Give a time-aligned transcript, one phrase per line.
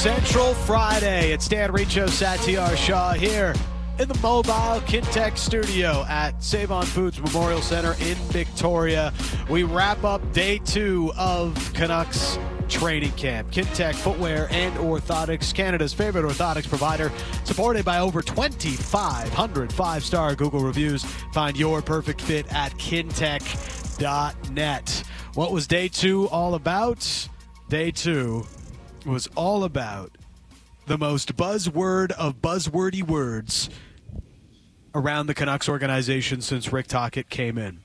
[0.00, 1.30] Central Friday.
[1.30, 3.52] It's Dan Riccio, Satiar Shah here
[3.98, 9.12] in the mobile Kintec studio at Save On Foods Memorial Center in Victoria.
[9.50, 12.38] We wrap up day two of Canucks
[12.70, 13.50] training camp.
[13.50, 17.12] Kintec Footwear and Orthotics, Canada's favorite orthotics provider,
[17.44, 21.04] supported by over 2,500 five-star Google reviews.
[21.34, 23.42] Find your perfect fit at kintec.net.
[25.34, 27.28] What was day two all about?
[27.68, 28.46] Day two
[29.04, 30.16] was all about
[30.86, 33.70] the most buzzword of buzzwordy words
[34.94, 37.80] around the Canucks organization since Rick Tocchet came in.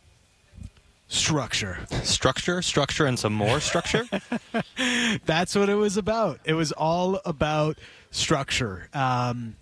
[1.08, 1.86] Structure.
[2.04, 4.06] Structure, structure, and some more structure.
[5.26, 6.40] That's what it was about.
[6.46, 7.78] It was all about
[8.10, 8.90] structure.
[8.92, 9.56] Um,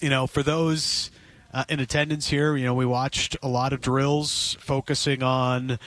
[0.00, 1.12] you know, for those
[1.54, 5.78] uh, in attendance here, you know, we watched a lot of drills focusing on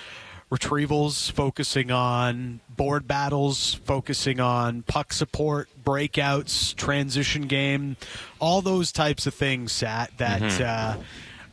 [0.51, 7.95] retrievals, focusing on board battles, focusing on puck support, breakouts, transition game,
[8.39, 10.97] all those types of things, Sat, that uh,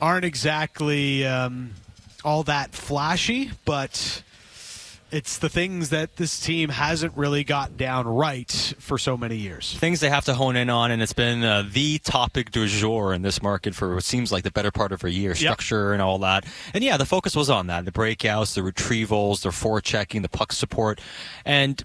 [0.01, 1.71] aren't exactly um,
[2.25, 4.23] all that flashy, but
[5.11, 9.77] it's the things that this team hasn't really got down right for so many years.
[9.79, 13.15] Things they have to hone in on, and it's been uh, the topic du jour
[13.15, 15.35] in this market for what seems like the better part of a year.
[15.35, 16.45] Structure and all that.
[16.75, 20.53] And yeah, the focus was on that: the breakouts, the retrievals, the forechecking, the puck
[20.53, 21.01] support,
[21.45, 21.85] and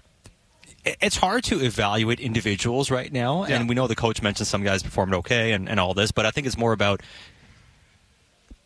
[0.84, 3.46] it's hard to evaluate individuals right now.
[3.46, 3.56] Yeah.
[3.56, 6.26] And we know the coach mentioned some guys performed okay and, and all this, but
[6.26, 7.02] I think it's more about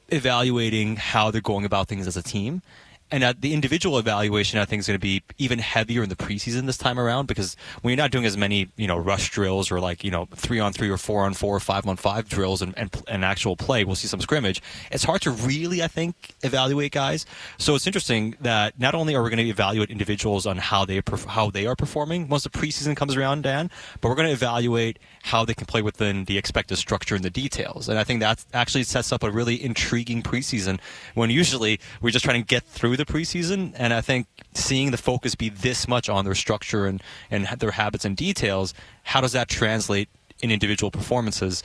[0.09, 2.63] evaluating how they're going about things as a team.
[3.11, 6.17] And uh, the individual evaluation, I think, is going to be even heavier in the
[6.17, 9.71] preseason this time around because when you're not doing as many, you know, rush drills
[9.71, 12.29] or like, you know, three on three or four on four or five on five
[12.29, 14.61] drills and, and, and actual play, we'll see some scrimmage.
[14.91, 17.25] It's hard to really, I think, evaluate guys.
[17.57, 21.01] So it's interesting that not only are we going to evaluate individuals on how they
[21.29, 24.99] how they are performing once the preseason comes around, Dan, but we're going to evaluate
[25.23, 27.89] how they can play within the expected structure and the details.
[27.89, 30.79] And I think that actually sets up a really intriguing preseason
[31.15, 33.73] when usually we're just trying to get through the preseason.
[33.77, 37.71] And I think seeing the focus be this much on their structure and, and their
[37.71, 40.11] habits and details, how does that translate
[40.41, 41.63] in individual performances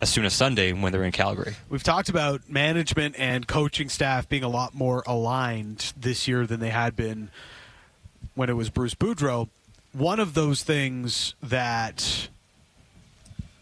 [0.00, 1.54] as soon as Sunday when they're in Calgary?
[1.68, 6.60] We've talked about management and coaching staff being a lot more aligned this year than
[6.60, 7.30] they had been
[8.34, 9.48] when it was Bruce Boudreau.
[9.92, 12.28] One of those things that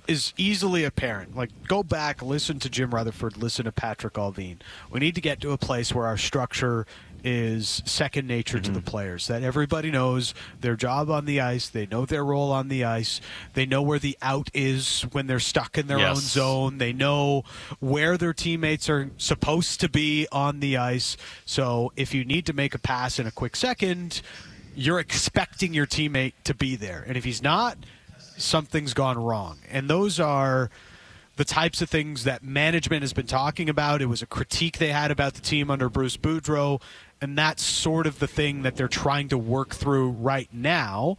[0.06, 1.36] is easily apparent.
[1.36, 4.58] Like, go back, listen to Jim Rutherford, listen to Patrik Allvin.
[4.90, 6.86] We need to get to a place where our structure
[7.24, 8.86] is second nature to the mm-hmm.
[8.86, 9.26] players.
[9.26, 13.20] That everybody knows their job on the ice, they know their role on the ice,
[13.54, 16.16] they know where the out is when they're stuck in their Yes.
[16.16, 17.44] own zone, they know
[17.80, 21.16] where their teammates are supposed to be on the ice.
[21.44, 24.20] So if you need to make a pass in a quick second,
[24.76, 27.04] you're expecting your teammate to be there.
[27.06, 27.78] And if he's not,
[28.36, 29.58] something's gone wrong.
[29.70, 30.70] And those are
[31.36, 34.00] the types of things that management has been talking about.
[34.00, 36.80] It was a critique they had about the team under Bruce Boudreau,
[37.24, 41.16] and that's sort of the thing that they're trying to work through right now.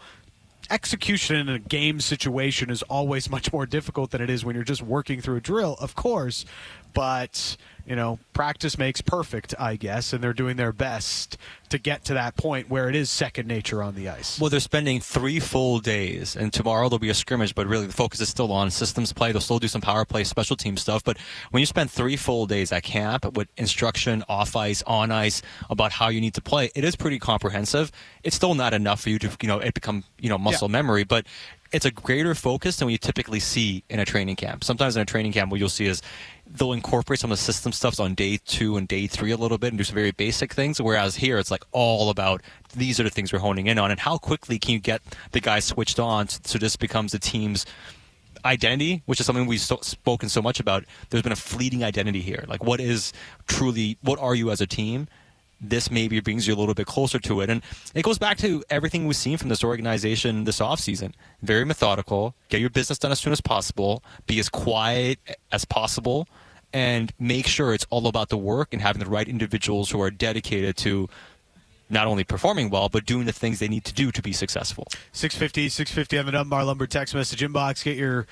[0.70, 4.64] Execution in a game situation is always much more difficult than it is when you're
[4.64, 6.46] just working through a drill, of course.
[6.94, 11.38] But, you know, practice makes perfect, I guess, and they're doing their best
[11.70, 14.40] to get to that point where it is second nature on the ice.
[14.40, 17.94] Well, they're spending three full days, and tomorrow there'll be a scrimmage, but really the
[17.94, 19.32] focus is still on systems play.
[19.32, 21.04] They'll still do some power play, special team stuff.
[21.04, 21.18] But
[21.52, 25.92] when you spend three full days at camp with instruction off ice, on ice about
[25.92, 27.92] how you need to play, it is pretty comprehensive.
[28.24, 30.74] It's still not enough for you to, you know, it become, you know, muscle Yeah.
[30.74, 31.26] memory, but
[31.72, 34.64] it's a greater focus than we typically see in a training camp.
[34.64, 36.02] Sometimes in a training camp, what you'll see is
[36.48, 39.58] they'll incorporate some of the system stuffs on day two and day three a little
[39.58, 40.82] bit and do some very basic things.
[40.82, 42.42] Whereas here, it's like all about
[42.76, 45.42] these are the things we're honing in on, and how quickly can you get the
[45.42, 47.66] guys switched on so this becomes the team's
[48.46, 50.86] identity, which is something we've so, spoken so much about.
[51.10, 52.46] There's been a fleeting identity here.
[52.48, 53.12] Like, what is
[53.48, 55.08] truly, what are you as a team?
[55.70, 57.50] This maybe brings you a little bit closer to it.
[57.50, 57.62] And
[57.94, 61.14] it goes back to everything we've seen from this organization this offseason.
[61.42, 65.20] Very methodical, get your business done as soon as possible, be as quiet
[65.52, 66.28] as possible,
[66.74, 70.12] and make sure it's all about the work and having the right individuals who are
[70.12, 71.08] dedicated to
[71.90, 74.88] not only performing well, but doing the things they need to do to be successful.
[75.12, 77.84] 650, 650 on the Dunbar Lumber text message inbox.
[77.84, 78.26] Get your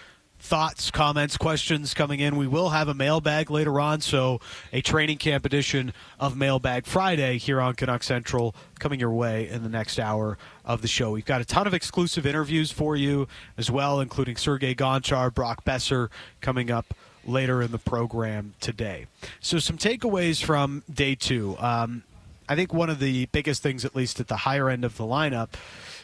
[0.44, 2.36] thoughts, comments, questions coming in.
[2.36, 4.42] We will have a mailbag later on, so
[4.74, 9.63] a training camp edition of Mailbag Friday here on Canuck Central coming your way in
[9.63, 11.12] the next hour of the show.
[11.12, 15.63] We've got a ton of exclusive interviews for you as well, including Sergei Gonchar, Brock
[15.63, 16.10] Boeser
[16.42, 16.94] coming up
[17.25, 19.06] later in the program today.
[19.39, 21.56] So, some takeaways from day two.
[21.57, 22.04] Um,
[22.50, 25.06] I think one of the biggest things, at least at the higher end of the
[25.06, 25.51] lineup,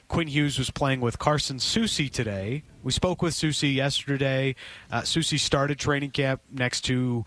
[0.10, 2.64] Quinn Hughes was playing with Carson Soucy today.
[2.84, 4.56] We spoke with Soucy yesterday.
[4.92, 7.24] Uh, Soucy started training camp next to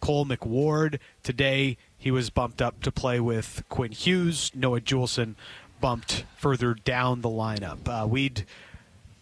[0.00, 0.98] Cole McWard.
[1.22, 4.52] Today, he was bumped up to play with Quinn Hughes.
[4.54, 5.34] Noah Juulsen
[5.80, 7.88] bumped further down the lineup.
[7.88, 8.44] Uh, we'd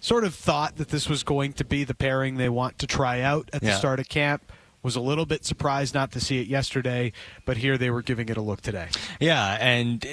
[0.01, 3.21] sort of thought that this was going to be the pairing they want to try
[3.21, 3.77] out at the Yeah.
[3.79, 4.53] start of camp.
[4.83, 7.13] Was a little bit surprised not to see it yesterday,
[7.45, 8.89] but here they were giving it a look today.
[9.19, 10.07] Yeah, and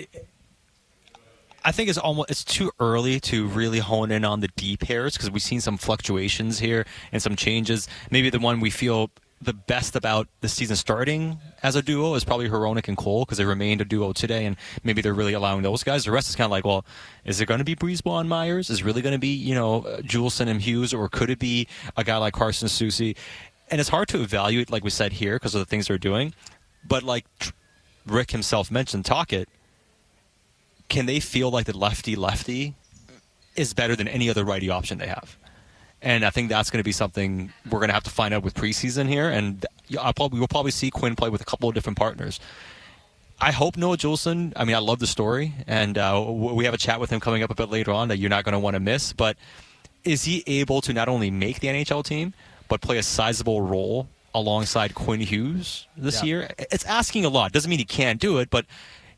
[1.66, 5.14] I think it's almost it's too early to really hone in on the D pairs
[5.14, 7.88] because we've seen some fluctuations here and some changes.
[8.12, 9.12] Maybe the one we feel
[9.42, 13.38] the best about the season starting as a duo is probably Hronek and Cole because
[13.38, 16.06] they remained a duo today, and maybe they're really allowing those guys.
[16.06, 16.86] The rest is kind of like, well,
[17.26, 18.70] is it going to be Brisebois and Myers?
[18.70, 21.68] Is it really going to be you know Juulsen and Hughes, or could it be
[21.98, 23.16] a guy like Carson Soucy?
[23.70, 26.34] And it's hard to evaluate, like we said here, because of the things they're doing.
[26.86, 27.26] But like
[28.06, 29.48] Rick himself mentioned, Tocchet,
[30.90, 32.76] can they feel like the lefty lefty
[33.56, 35.38] is better than any other righty option they have?
[36.02, 38.44] And I think that's going to be something we're going to have to find out
[38.44, 39.30] with preseason here.
[39.30, 39.66] And
[40.00, 42.40] I'll probably we'll probably see Quinn play with a couple of different partners.
[43.40, 44.54] I hope Noah Juulsen.
[44.56, 47.42] I mean, I love the story, and uh, we have a chat with him coming
[47.44, 49.12] up a bit later on that you're not going to want to miss.
[49.12, 49.38] But
[50.04, 52.34] is he able to not only make the NHL team
[52.70, 56.26] but play a sizable role alongside Quinn Hughes this Yeah.
[56.26, 56.50] year?
[56.58, 57.52] It's asking a lot.
[57.52, 58.66] Doesn't mean he can't do it, but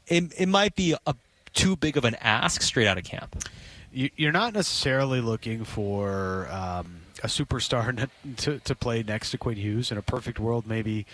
[0.07, 1.15] it, it might be a
[1.55, 3.43] too big of an ask straight out of camp.
[3.91, 8.07] You- You're not necessarily looking for um, a superstar
[8.37, 9.91] to, to play next to Quinn Hughes.
[9.91, 11.05] In a perfect world, maybe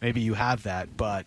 [0.00, 1.26] maybe you have that, but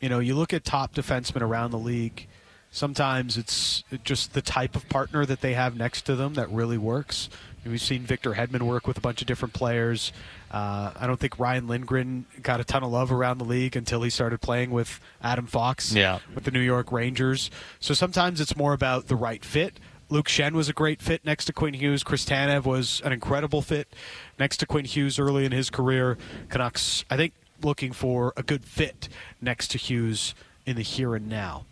[0.00, 2.26] you know, you look at top defensemen around the league.
[2.70, 6.78] Sometimes it's just the type of partner that they have next to them that really
[6.78, 7.28] works.
[7.64, 10.12] We've seen Victor Hedman work with a bunch of different players.
[10.50, 14.02] Uh, I don't think Ryan Lindgren got a ton of love around the league until
[14.02, 16.18] he started playing with Adam Fox Yeah.
[16.34, 17.50] with the New York Rangers.
[17.80, 19.78] So sometimes it's more about the right fit.
[20.10, 22.02] Luke Schenn was a great fit next to Quinn Hughes.
[22.02, 23.94] Chris Tanev was an incredible fit
[24.38, 26.16] next to Quinn Hughes early in his career.
[26.48, 29.10] Canucks, I think, looking for a good fit
[29.42, 30.34] next to Hughes
[30.64, 31.66] in the here and now.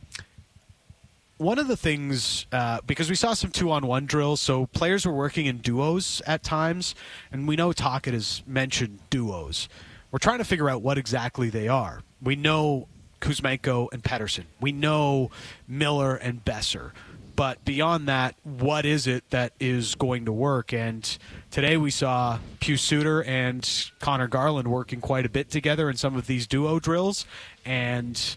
[1.39, 5.05] One of the things, uh, because we saw some two on one drills, so players
[5.05, 6.95] were working in duos at times,
[7.31, 9.69] and we know Tocchet has mentioned duos.
[10.11, 12.01] We're trying to figure out what exactly they are.
[12.23, 12.89] We know
[13.21, 14.45] Kuzmenko and Pettersson.
[14.61, 15.31] We know
[15.69, 16.93] Miller and Boeser.
[17.35, 20.73] But beyond that, what is it that is going to work?
[20.73, 21.19] And
[21.51, 26.17] today we saw Pius Suter and Conor Garland working quite a bit together in some
[26.17, 27.27] of these duo drills.
[27.67, 28.37] And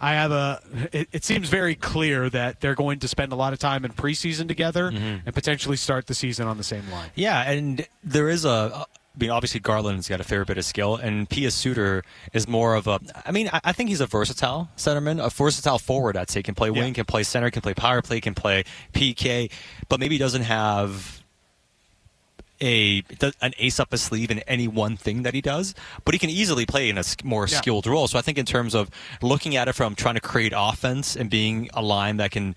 [0.00, 0.60] I have a.
[0.92, 3.92] It, it seems very clear that they're going to spend a lot of time in
[3.92, 5.26] preseason together mm-hmm.
[5.26, 7.10] and potentially start the season on the same line.
[7.14, 8.86] Yeah, and there is a.
[9.16, 12.76] I mean, obviously Garland's got a fair bit of skill, and Pius Suter is more
[12.76, 13.00] of a.
[13.26, 16.16] I mean, I, I think he's a versatile centerman, a versatile forward.
[16.16, 16.92] I'd say can play wing, Yeah.
[16.92, 19.50] can play center, can play power play, can play PK,
[19.88, 21.17] but maybe doesn't have
[22.60, 23.02] a
[23.40, 25.74] an ace up his sleeve in any one thing that he does,
[26.04, 27.58] but he can easily play in a more Yeah.
[27.58, 28.08] skilled role.
[28.08, 28.90] So I think in terms of
[29.22, 32.54] looking at it from trying to create offense and being a line that can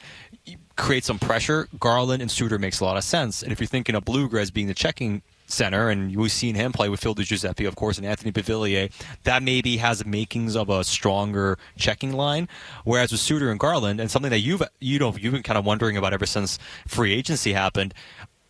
[0.76, 3.44] create some pressure, Garland and Suter makes a lot of sense.
[3.44, 6.88] And if you're thinking of Blueger being the checking center, and we've seen him play
[6.88, 8.90] with Phil Giuseppe, of course, and Anthony Beauvillier,
[9.26, 12.48] that maybe has the makings of a stronger checking line.
[12.86, 15.66] Whereas with Suter and Garland, and something that you've you know you've been kind of
[15.66, 17.94] wondering about ever since free agency happened.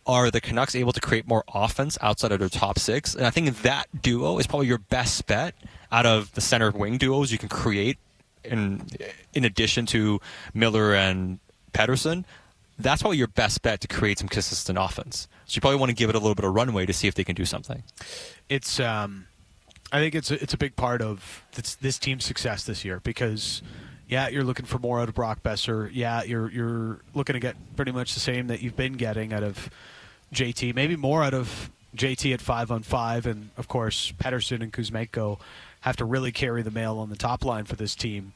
[0.06, 3.14] Are the Canucks able to create more offense outside of their top six?
[3.14, 5.54] And I think that duo is probably your best bet
[5.92, 7.98] out of the center wing duos you can create
[8.44, 8.86] in
[9.34, 10.20] in addition to
[10.54, 11.38] Miller and
[11.72, 12.24] Pettersson,
[12.78, 15.28] that's probably your best bet to create some consistent offense.
[15.46, 17.14] So you probably want to give it a little bit of runway to see if
[17.14, 17.82] they can do something.
[18.48, 19.26] it's um,
[19.92, 23.00] I think it's a, it's a big part of this, this team's success this year
[23.00, 23.62] because
[24.08, 25.90] yeah, you're looking for more out of Brock Boeser.
[25.92, 29.42] Yeah, you're you're looking to get pretty much the same that you've been getting out
[29.42, 29.70] of
[30.32, 34.72] JT, maybe more out of JT at five on five, and of course Pettersson and
[34.72, 35.38] Kuzmenko
[35.80, 38.32] have to really carry the mail on the top line for this team.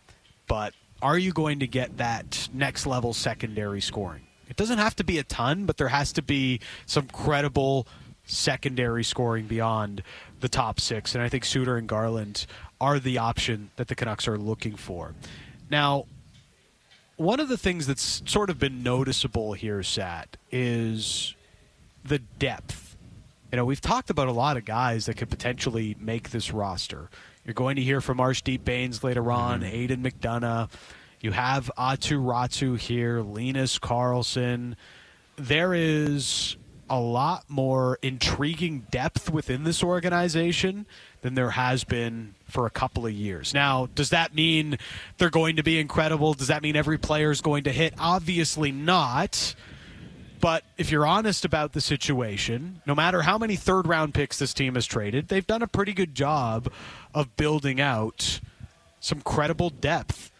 [0.47, 4.23] But are you going to get that next level secondary scoring?
[4.49, 7.87] It doesn't have to be a ton, but there has to be some credible
[8.27, 10.03] secondary scoring beyond
[10.41, 11.15] the top six.
[11.15, 12.47] And I think Suter and Garland
[12.81, 15.15] are the option that the Canucks are looking for.
[15.71, 16.07] Now,
[17.17, 21.35] one of the things that's sort of been noticeable here, Sat, is
[22.07, 22.97] the depth.
[23.53, 27.11] You know, we've talked about a lot of guys that could potentially make this roster.
[27.45, 29.75] You're going to hear from Arshdeep Bains later on, mm-hmm.
[29.75, 30.69] Aidan McDonough.
[31.21, 34.75] You have Aatu Räty here, Linus Karlsson.
[35.37, 36.57] There is
[36.89, 40.87] a lot more intriguing depth within this organization
[41.23, 43.53] than there has been for a couple of years.
[43.53, 44.79] Now, does that mean
[45.19, 46.35] they're going to be incredible?
[46.35, 47.95] Does that mean every player is going to hit?
[47.99, 49.55] Obviously not.
[50.41, 54.53] But if you're honest about the situation, no matter how many third round picks this
[54.53, 56.71] team has traded, they've done a pretty good job
[57.15, 58.41] of building out
[59.01, 60.31] some credible depth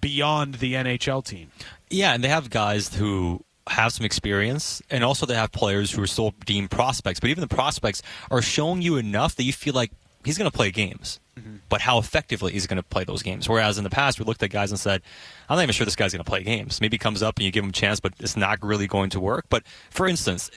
[0.00, 1.50] beyond the NHL team.
[1.90, 6.02] Yeah, and they have guys who have some experience, and also they have players who
[6.02, 7.20] are still deemed prospects.
[7.20, 9.90] But even the prospects are showing you enough that you feel like
[10.24, 11.20] he's going to play games.
[11.38, 11.56] Mm-hmm.
[11.68, 13.48] But how effectively he's going to play those games.
[13.48, 15.02] Whereas in the past, we looked at guys and said,
[15.48, 16.80] I'm not even sure this guy's going to play games.
[16.80, 19.10] Maybe he comes up and you give him a chance, but it's not really going
[19.10, 19.46] to work.
[19.48, 20.50] But for instance,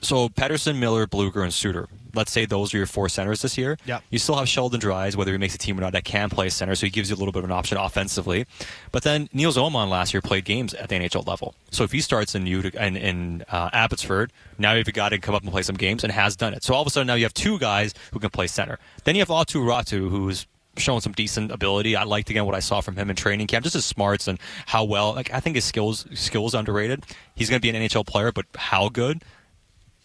[0.00, 1.88] so Pettersson, Miller, Blueger, and Suter.
[2.14, 3.78] Let's say those are your four centers this year.
[4.10, 6.48] You still have Sheldon Dries, whether he makes a team or not, that can play
[6.48, 8.46] center, so he gives you a little bit of an option offensively.
[8.92, 11.54] But then Nils Åman last year played games at the NHL level.
[11.70, 15.34] So if he starts in Utica, in, in uh, Abbotsford, now you've got to come
[15.34, 16.62] up and play some games and has done it.
[16.62, 18.78] So all of a sudden now you have two guys who can play center.
[19.04, 21.96] Then you have Aatu Räty, who's shown some decent ability.
[21.96, 24.38] I liked again what I saw from him in training camp, just his smarts and
[24.66, 25.14] how well.
[25.14, 27.04] Like I think his skills skills underrated.
[27.34, 29.22] He's going to be an NHL player, but how good?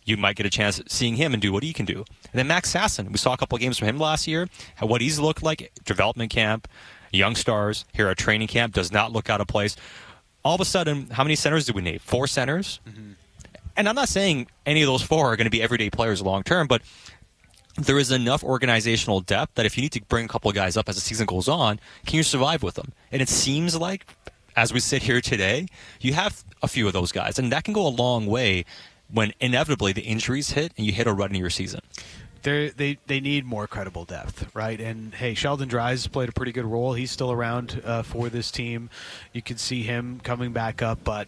[0.05, 1.97] You might get a chance seeing him and do what he can do.
[1.97, 4.47] And then Max Sasson, we saw a couple of games from him last year.
[4.79, 6.67] What he's looked like, development camp,
[7.11, 9.75] young stars here at training camp, does not look out of place.
[10.43, 12.01] All of a sudden, how many centers do we need?
[12.01, 12.79] Four centers.
[12.87, 13.13] Mm-hmm.
[13.77, 16.43] And I'm not saying any of those four are going to be everyday players long
[16.43, 16.81] term, but
[17.77, 20.77] there is enough organizational depth that if you need to bring a couple of guys
[20.77, 22.93] up as the season goes on, can you survive with them?
[23.11, 24.05] And it seems like,
[24.55, 25.67] as we sit here today,
[25.99, 28.63] you have a few of those guys, and that can go a long way
[29.11, 31.81] when inevitably the injuries hit and you hit a run in your season.
[32.43, 34.79] They're, they they need more credible depth, right?
[34.79, 36.93] And hey, Sheldon Dries played a pretty good role.
[36.93, 38.91] He's still around uh, for this team.
[39.33, 41.27] You can see him coming back up, but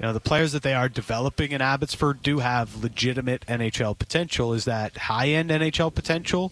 [0.00, 4.54] you know the players that they are developing in Abbotsford do have legitimate NHL potential.
[4.54, 6.50] Is that high end NHL potential?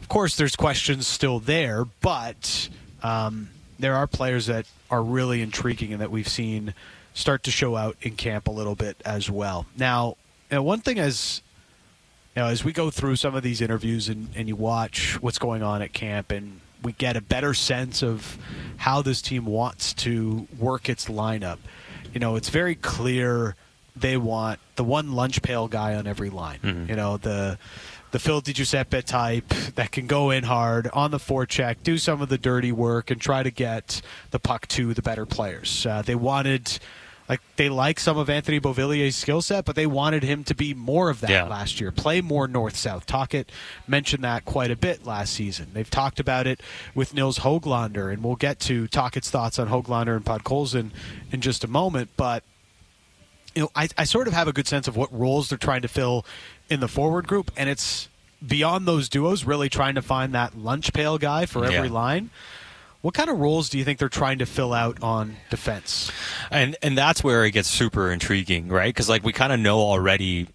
[0.00, 2.70] Of course, there's questions still there, but
[3.02, 6.74] um, there are players that are really intriguing and that we've seen
[7.16, 9.66] start to show out in camp a little bit as well.
[9.76, 10.16] Now,
[10.50, 11.40] you know, one thing as
[12.36, 15.38] you know, as we go through some of these interviews and, and you watch what's
[15.38, 18.36] going on at camp and we get a better sense of
[18.76, 21.56] how this team wants to work its lineup.
[22.12, 23.56] You know, it's very clear
[23.96, 26.58] they want the one lunch pail guy on every line.
[26.62, 26.90] Mm-hmm.
[26.90, 27.58] You know, the
[28.10, 32.22] the Phil Di Giuseppe type that can go in hard on the forecheck, do some
[32.22, 35.86] of the dirty work, and try to get the puck to the better players.
[35.86, 36.78] Uh, they wanted
[37.28, 40.74] like they like some of Anthony Beauvillier's skill set, but they wanted him to be
[40.74, 41.44] more of that yeah.
[41.44, 41.90] last year.
[41.90, 43.06] Play more north south.
[43.06, 43.50] Tocchet
[43.88, 45.68] mentioned that quite a bit last season.
[45.72, 46.60] They've talked about it
[46.94, 50.90] with Nils Hoglander, and we'll get to Tocchet's thoughts on Hoglander and Podkolzin
[51.32, 52.10] in just a moment.
[52.16, 52.44] But
[53.54, 55.82] you know, I, I sort of have a good sense of what roles they're trying
[55.82, 56.24] to fill
[56.68, 58.08] in the forward group, and it's
[58.46, 61.94] beyond those duos, really trying to find that lunch pail guy for every yeah.
[61.94, 62.30] line.
[63.06, 66.10] What kind of roles do you think they're trying to fill out on defense?
[66.50, 68.92] And and that's where it gets super intriguing, right?
[68.92, 70.48] Because like we kind of know already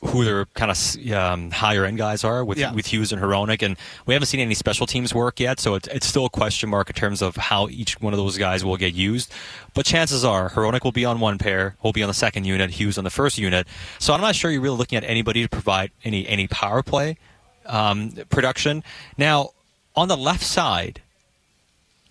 [0.00, 2.72] who their kind of um, higher end guys are with yeah.
[2.72, 5.86] with Hughes and Hronek, and we haven't seen any special teams work yet, so it's,
[5.88, 8.78] it's still a question mark in terms of how each one of those guys will
[8.78, 9.30] get used.
[9.74, 12.70] But chances are Hronek will be on one pair, will be on the second unit,
[12.70, 13.66] Hughes on the first unit.
[13.98, 17.18] So I'm not sure you're really looking at anybody to provide any any power play
[17.66, 18.82] um, production.
[19.18, 19.50] Now
[19.94, 21.02] on the left side,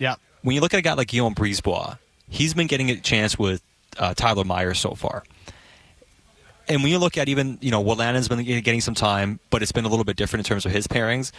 [0.02, 0.16] yeah.
[0.42, 3.62] When you look at a guy like Guillaume Brisebois, he's been getting a chance with
[4.00, 5.24] uh, Tyler Myers so far.
[6.68, 9.72] And when you look at even, you know, Wolanin's been getting some time, but it's
[9.72, 11.32] been a little bit different in terms of his pairings.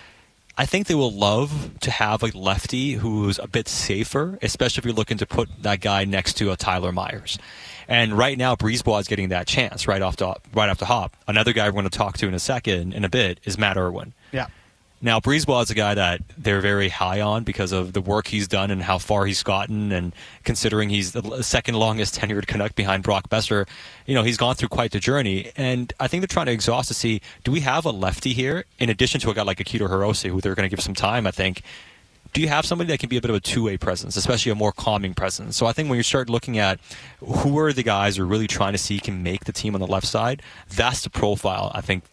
[0.56, 4.84] I think they will love to have a lefty who's a bit safer, especially if
[4.84, 7.38] you're looking to put that guy next to a Tyler Myers.
[7.88, 11.16] And right now, Brisebois is getting that chance right off the right off the hop.
[11.26, 13.76] Another guy we're going to talk to in a second, in a bit, is Matt
[13.76, 14.12] Irwin.
[14.30, 14.48] Yeah.
[15.04, 18.46] Now, Brisebois is a guy that they're very high on because of the work he's
[18.46, 23.02] done and how far he's gotten, and considering he's the second longest tenured Canuck behind
[23.02, 23.66] Brock Boeser,
[24.06, 25.50] you know, he's gone through quite the journey.
[25.56, 28.64] And I think they're trying to exhaust to see do we have a lefty here,
[28.78, 31.26] in addition to a guy like Akito Hirose, who they're going to give some time,
[31.26, 31.62] I think.
[32.32, 34.54] Do you have somebody that can be a bit of a two-way presence, especially a
[34.54, 35.56] more calming presence?
[35.56, 36.78] So I think when you start looking at
[37.18, 39.80] who are the guys who are really trying to see can make the team on
[39.80, 42.04] the left side, that's the profile I think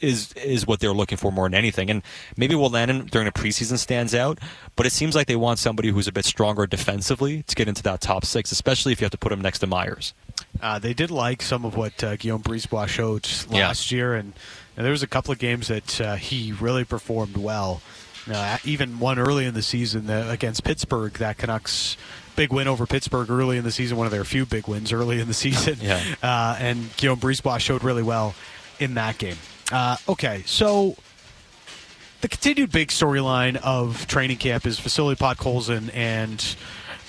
[0.00, 1.90] is is what they're looking for more than anything.
[1.90, 2.02] And
[2.36, 4.38] maybe Will Wolanin during the preseason stands out,
[4.74, 7.82] but it seems like they want somebody who's a bit stronger defensively to get into
[7.84, 10.14] that top six, especially if you have to put him next to Myers.
[10.60, 13.96] Uh, they did like some of what uh, Guillaume Brisebois showed last yeah.
[13.96, 14.32] year, and,
[14.76, 17.82] and, there was a couple of games that uh, he really performed well.
[18.64, 21.96] Even one early in the season uh, against Pittsburgh, that Canucks
[22.36, 25.20] big win over Pittsburgh early in the season, one of their few big wins early
[25.20, 25.78] in the season.
[25.80, 26.02] yeah.
[26.22, 28.34] Uh, and Guillaume Brisebois showed really well
[28.78, 29.36] in that game.
[29.72, 30.96] Uh, okay, so
[32.20, 36.56] the continued big storyline of training camp is Vasily Podkolzin and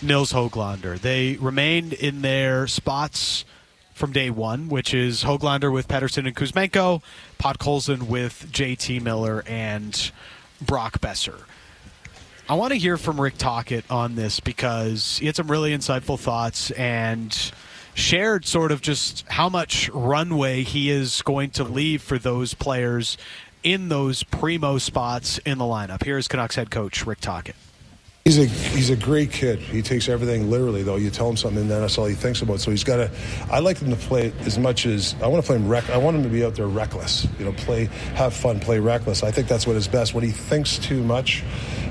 [0.02, 1.00] Nils Hoglander.
[1.00, 3.46] They remained in their spots
[3.94, 7.02] from day one, which is Hoglander with Pettersson and Kuzmenko,
[7.40, 10.12] Podkolzin with JT Miller and
[10.62, 11.42] Brock Boeser.
[12.50, 16.20] I want to hear from Rick Tocchet on this because he had some really insightful
[16.20, 17.52] thoughts and
[17.98, 23.18] shared sort of just how much runway he is going to leave for those players
[23.64, 26.04] in those primo spots in the lineup.
[26.04, 27.56] Here's Canucks head coach Rick Tocchet.
[28.24, 29.60] He's a he's a great kid.
[29.60, 30.98] He takes everything literally, though.
[30.98, 32.60] You tell him something, and then that's all he thinks about.
[32.60, 33.10] So he's got to.
[33.50, 35.68] I like him to play as much as I want to play him.
[35.68, 37.26] Rec, I want him to be out there reckless.
[37.40, 37.86] You know, play,
[38.16, 39.24] have fun, play reckless.
[39.24, 40.14] I think that's what is best.
[40.14, 41.42] When he thinks too much,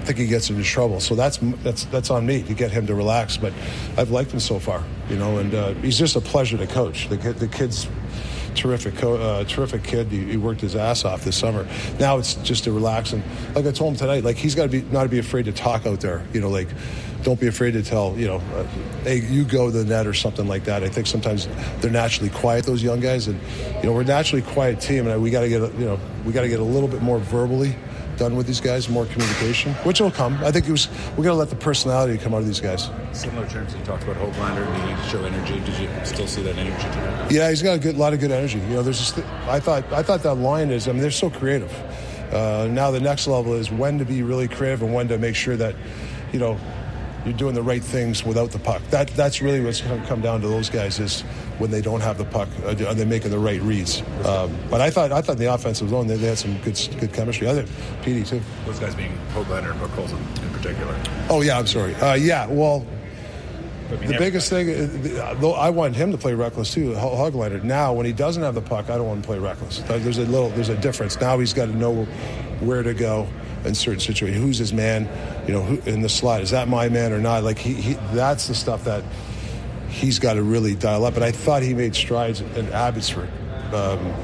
[0.07, 1.01] think he gets into trouble.
[1.01, 3.37] So that's that's that's on me to get him to relax.
[3.37, 3.53] But
[3.99, 4.83] I've liked him so far.
[5.11, 7.09] You know, and uh, he's just a pleasure to coach.
[7.09, 7.89] The the kid's
[8.55, 10.09] terrific, uh, terrific kid.
[10.09, 11.67] He, he, worked his ass off this summer.
[12.01, 13.23] Now it's just to relax and,
[13.55, 15.53] like I told him tonight, like he's got to be not to be afraid to
[15.53, 16.25] talk out there.
[16.33, 16.69] You know, like
[17.23, 18.17] don't be afraid to tell.
[18.17, 18.65] You know, uh,
[19.05, 20.83] hey, you go to the net or something like that.
[20.83, 21.49] I think sometimes
[21.81, 23.39] they're naturally quiet, those young guys, and
[23.77, 26.43] you know we're naturally quiet team, and we got to get you know we got
[26.43, 27.75] to get a little bit more verbally
[28.17, 30.35] done with these guys, more communication, which will come.
[30.43, 32.91] I think it was we're going to let the personality come out of these guys.
[33.13, 35.61] Similar terms, you talked about Hoglander needing to show energy.
[35.61, 37.31] Did you still see that energy tonight?
[37.31, 38.59] Yeah, he's got a good, lot of good energy.
[38.59, 39.19] You know, there's just
[39.49, 40.89] I thought I thought that line is.
[40.89, 41.73] I mean, they're so creative.
[42.33, 45.37] Uh, now the next level is when to be really creative and when to make
[45.37, 45.77] sure that,
[46.33, 46.59] you know,
[47.27, 48.81] you're doing the right things without the puck.
[48.91, 51.23] That that's really what's going to come down to those guys is
[51.59, 54.01] when they don't have the puck, are they making the right reads?
[54.25, 57.13] Um, but I thought I thought the offensive zone they, they had some good good
[57.13, 57.49] chemistry.
[57.49, 57.65] Other
[58.03, 58.41] PD too.
[58.65, 60.97] Those guys being Hoglander and Colson in particular.
[61.29, 61.95] Oh yeah, I'm sorry.
[61.97, 62.87] Uh, yeah, well.
[63.89, 66.91] The biggest thing, uh, though, I want him to play reckless too.
[66.95, 67.63] Hoglander.
[67.63, 69.79] Now, when he doesn't have the puck, I don't want him to play reckless.
[69.79, 71.21] There's a little, there's a difference.
[71.21, 72.05] Now he's got to know
[72.59, 73.29] where to go
[73.65, 74.43] in certain situations.
[74.43, 75.09] Who's his man?
[75.47, 77.45] You know, who, in the slot is that my man or not?
[77.45, 79.05] Like he, he that's the stuff that
[79.89, 81.15] he's got to really dial up.
[81.15, 83.31] And I thought he made strides in Abbotsford.
[83.73, 84.15] Um,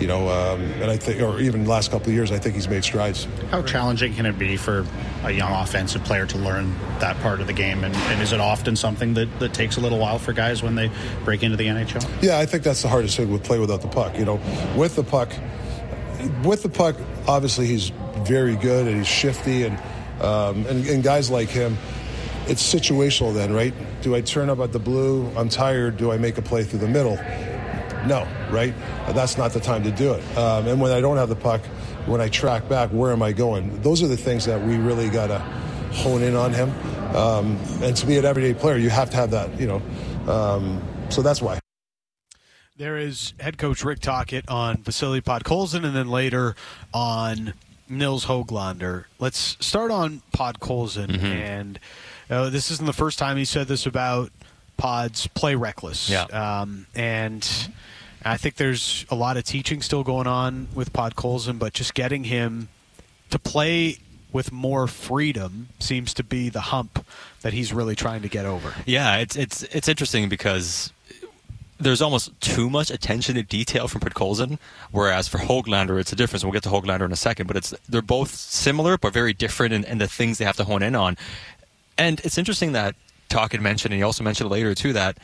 [0.00, 2.54] you know, um, and I think, or even the last couple of years, I think
[2.54, 3.28] he's made strides.
[3.50, 4.86] How challenging can it be for
[5.24, 7.84] a young offensive player to learn that part of the game?
[7.84, 10.74] And, and, is it often something that, that takes a little while for guys when
[10.74, 10.90] they
[11.24, 12.08] break into the NHL?
[12.22, 14.18] Yeah, I think that's the hardest thing with play without the puck.
[14.18, 14.40] You know,
[14.74, 15.34] with the puck,
[16.44, 16.96] with the puck,
[17.28, 17.92] obviously he's
[18.26, 19.76] very good and he's shifty, and,
[20.20, 21.76] um, and, and guys like him,
[22.46, 23.74] it's situational then, right?
[24.02, 25.30] Do I turn up at the blue?
[25.36, 25.96] I'm tired.
[25.96, 27.16] Do I make a play through the middle?
[28.06, 28.74] No, right?
[29.08, 30.38] That's not the time to do it.
[30.38, 31.64] Um, and when I don't have the puck,
[32.06, 33.80] when I track back, where am I going?
[33.82, 35.38] Those are the things that we really got to
[35.92, 36.70] hone in on him.
[37.14, 39.82] Um, and to be an everyday player, you have to have that, you know.
[40.32, 41.58] Um, so that's why.
[42.76, 46.56] There is head coach Rick Tocchet on Vasily Podkolzin, and then later
[46.94, 47.52] on
[47.90, 49.04] Nils Hoglander.
[49.18, 51.26] Let's start on Podkolzin, mm-hmm.
[51.26, 51.80] and
[52.30, 54.30] uh, this isn't the first time he said this about
[54.76, 56.08] Pods play reckless.
[56.08, 56.22] Yeah.
[56.24, 57.46] Um, and
[58.24, 62.24] I think there's a lot of teaching still going on with Podkolzin, but just getting
[62.24, 62.68] him
[63.30, 63.98] to play
[64.32, 67.04] with more freedom seems to be the hump
[67.42, 68.74] that he's really trying to get over.
[68.86, 70.92] Yeah, it's it's it's interesting because
[71.80, 74.58] there's almost too much attention to detail from Podkolzin,
[74.90, 76.44] whereas for Hoglander, it's a difference.
[76.44, 79.72] We'll get to Hoglander in a second, but it's they're both similar but very different
[79.72, 81.16] in, in the things they have to hone in on.
[81.96, 82.94] And it's interesting that
[83.28, 85.16] Talk had mentioned, and he also mentioned later too, that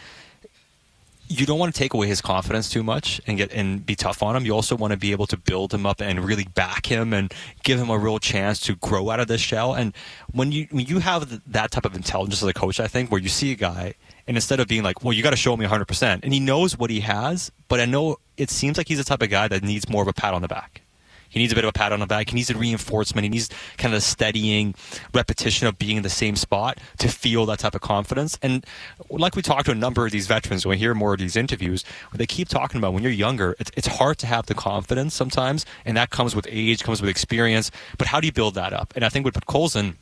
[1.28, 4.22] you don't want to take away his confidence too much and get and be tough
[4.22, 4.44] on him.
[4.44, 7.32] You also want to be able to build him up and really back him and
[7.62, 9.74] give him a real chance to grow out of this shell.
[9.74, 9.92] And
[10.32, 13.20] when you when you have that type of intelligence as a coach, I think where
[13.20, 13.94] you see a guy
[14.26, 16.76] and instead of being like, well, you got to show me 100%, and he knows
[16.76, 19.62] what he has, but I know it seems like he's the type of guy that
[19.62, 20.82] needs more of a pat on the back.
[21.28, 22.30] He needs a bit of a pat on the back.
[22.30, 23.24] He needs a reinforcement.
[23.24, 24.74] He needs kind of a steadying
[25.12, 28.38] repetition of being in the same spot to feel that type of confidence.
[28.42, 28.64] And
[29.10, 31.36] like we talked to a number of these veterans, when we hear more of these
[31.36, 31.84] interviews,
[32.14, 35.66] they keep talking about when you're younger, it's, it's hard to have the confidence sometimes,
[35.84, 37.70] and that comes with age, comes with experience.
[37.98, 38.92] But how do you build that up?
[38.96, 39.96] And I think with Colson,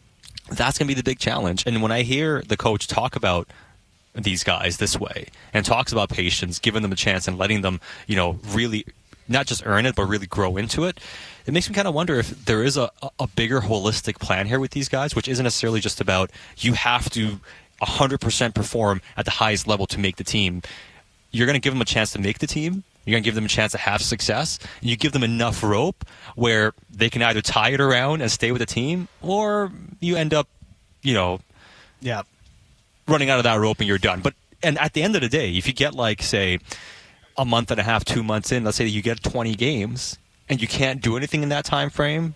[0.50, 1.64] that's going to be the big challenge.
[1.66, 3.48] And when I hear the coach talk about
[4.14, 7.80] these guys this way and talks about patience, giving them a chance and letting them,
[8.06, 8.84] you know, really
[9.28, 11.00] not just earn it but really grow into it.
[11.46, 14.58] It makes me kind of wonder if there is a, a bigger holistic plan here
[14.60, 17.40] with these guys, which isn't necessarily just about you have to
[17.82, 20.62] 100% perform at the highest level to make the team.
[21.30, 22.84] You're going to give them a chance to make the team.
[23.04, 24.58] You're going to give them a chance to have success.
[24.80, 26.04] And you give them enough rope
[26.36, 30.32] where they can either tie it around and stay with the team, or you end
[30.32, 30.48] up,
[31.02, 31.40] you know,
[32.00, 32.22] yeah,
[33.06, 34.20] running out of that rope and you're done.
[34.20, 36.58] But and at the end of the day, if you get like say
[37.36, 40.18] a month and a half, two months in, let's say you get 20 games
[40.48, 42.34] and you can't do anything in that time frame,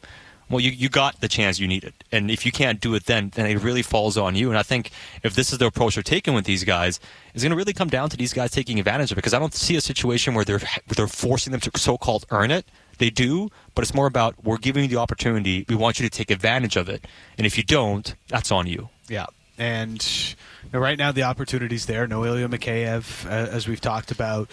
[0.50, 1.92] well, you, you got the chance you needed.
[2.10, 4.48] And if you can't do it then, then it really falls on you.
[4.48, 4.90] And I think
[5.22, 7.00] if this is the approach they're taking with these guys,
[7.34, 9.20] it's going to really come down to these guys taking advantage of it.
[9.20, 12.24] Because I don't see a situation where they're, where they're forcing them to so called
[12.30, 12.66] earn it.
[12.96, 15.64] They do, but it's more about we're giving you the opportunity.
[15.68, 17.06] We want you to take advantage of it.
[17.36, 18.88] And if you don't, that's on you.
[19.08, 19.26] Yeah.
[19.58, 20.36] And
[20.72, 22.06] right now the opportunity's there.
[22.06, 24.48] No Ilya Mikheyev, uh, as we've talked about,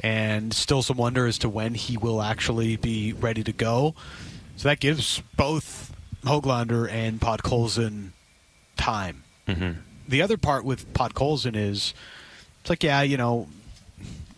[0.00, 3.94] and still some wonder as to when he will actually be ready to go.
[4.56, 5.94] So that gives both
[6.24, 8.10] Hoglander and Podkolzin
[8.76, 9.22] time.
[9.46, 9.80] Mm-hmm.
[10.08, 11.94] The other part with Podkolzin is
[12.60, 13.46] it's like, yeah, you know,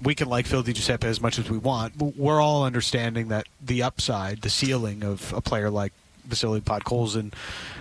[0.03, 1.97] we can like Phil Di Giuseppe as much as we want.
[1.97, 5.93] But we're all understanding that the upside, the ceiling of a player like
[6.25, 7.33] Vasily Podkolzin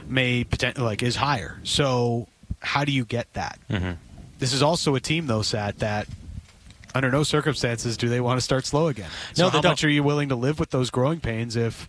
[0.07, 1.59] may potentially like is higher.
[1.63, 2.27] So
[2.59, 3.59] how do you get that?
[3.69, 3.91] Mm-hmm.
[4.39, 6.07] This is also a team though, Sat, that
[6.95, 9.09] under no circumstances do they want to start slow again.
[9.33, 9.71] So No, how don't.
[9.71, 11.87] much are you willing to live with those growing pains if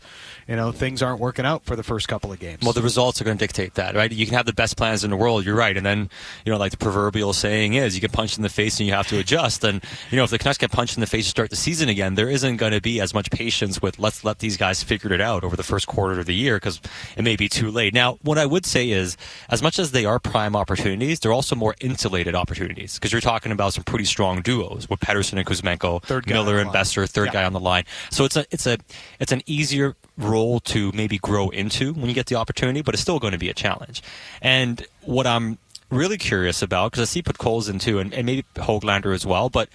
[0.48, 2.62] you know things aren't working out for the first couple of games?
[2.62, 4.10] Well, the results are going to dictate that, right?
[4.10, 6.10] You can have the best plans in the world, you're right, and then
[6.44, 8.94] you know, like the proverbial saying is, you get punched in the face and you
[8.94, 9.64] have to adjust.
[9.64, 11.88] And you know, if the Canucks get punched in the face to start the season
[11.88, 15.12] again, there isn't going to be as much patience with let's let these guys figure
[15.12, 16.80] it out over the first quarter of the year because
[17.16, 17.94] it may be too late.
[17.94, 19.16] Now, what I would say is,
[19.48, 23.52] as much as they are prime opportunities, they're also more insulated opportunities because you're talking
[23.52, 26.70] about some pretty strong duos with Pettersson and Kuzmenko, Third Miller and.
[26.70, 27.32] Boeser, third Yeah.
[27.32, 27.84] guy on the line.
[28.10, 28.76] So it's a it's a
[29.18, 33.02] it's an easier role to maybe grow into when you get the opportunity, but it's
[33.02, 34.02] still going to be a challenge.
[34.42, 35.58] And what I'm
[35.90, 39.68] really curious about because I see Podkolzin too, and, and maybe Hoglander as well, but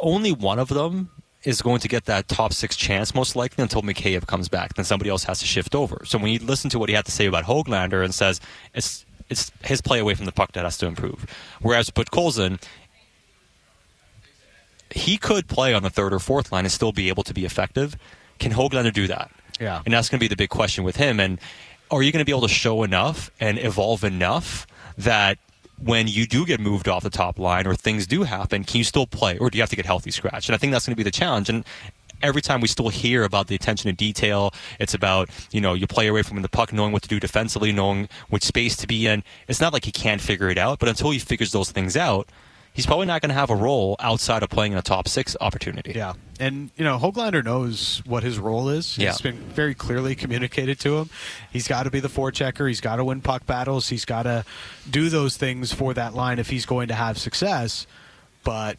[0.00, 1.10] only one of them
[1.44, 4.74] is going to get that top six chance most likely until Mikheyev comes back.
[4.74, 6.02] Then somebody else has to shift over.
[6.06, 8.40] So when you listen to what he had to say about Hoglander and says
[8.74, 11.24] it's it's his play away from the puck that has to improve,
[11.62, 12.62] whereas Podkolzin
[14.94, 17.44] he could play on the third or fourth line and still be able to be
[17.44, 17.96] effective.
[18.38, 19.30] Can Hoglander do that?
[19.60, 19.82] Yeah.
[19.84, 21.18] And that's going to be the big question with him.
[21.18, 21.40] And
[21.90, 25.38] are you going to be able to show enough and evolve enough that
[25.82, 28.84] when you do get moved off the top line or things do happen, can you
[28.84, 30.48] still play or do you have to get healthy scratch?
[30.48, 31.48] And I think that's going to be the challenge.
[31.48, 31.64] And
[32.22, 35.88] every time we still hear about the attention to detail, it's about, you know, you
[35.88, 39.08] play away from the puck, knowing what to do defensively, knowing which space to be
[39.08, 39.24] in.
[39.48, 42.28] It's not like he can't figure it out, but until he figures those things out,
[42.74, 45.34] he's probably not going to have a role outside of playing in a top six
[45.40, 45.92] opportunity.
[45.94, 48.98] Yeah, and you know Hoglander knows what his role is.
[48.98, 49.10] Yeah.
[49.10, 51.10] It's been very clearly communicated to him.
[51.50, 52.68] He's got to be the forechecker.
[52.68, 53.88] He's got to win puck battles.
[53.88, 54.44] He's got to
[54.90, 57.86] do those things for that line if he's going to have success.
[58.42, 58.76] But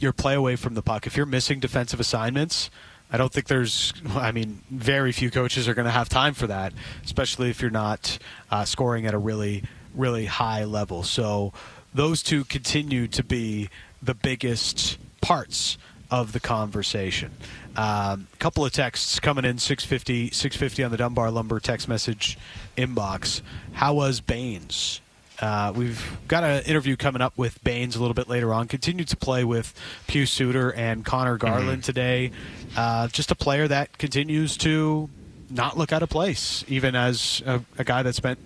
[0.00, 2.70] your play away from the puck, if you're missing defensive assignments.
[3.12, 3.92] I don't think there's.
[4.16, 6.72] I mean, very few coaches are going to have time for that,
[7.04, 8.18] especially if you're not
[8.50, 9.62] uh, scoring at a really,
[9.94, 11.04] really high level.
[11.04, 11.52] So,
[11.94, 13.70] those two continue to be
[14.02, 15.78] the biggest parts
[16.10, 17.30] of the conversation.
[17.76, 22.38] A um, couple of texts coming in 650, 650 on the Dunbar Lumber text message
[22.76, 23.40] inbox.
[23.72, 25.00] How was Bains?
[25.40, 28.68] Uh, we've got an interview coming up with Bains a little bit later on.
[28.68, 29.74] Continued to play with
[30.06, 32.30] Pius Suter and Conor Garland today.
[32.76, 35.10] Uh, just a player that continues to
[35.50, 38.38] not look out of place, even as a, a guy that spent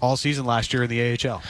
[0.00, 1.42] all season last year in the AHL.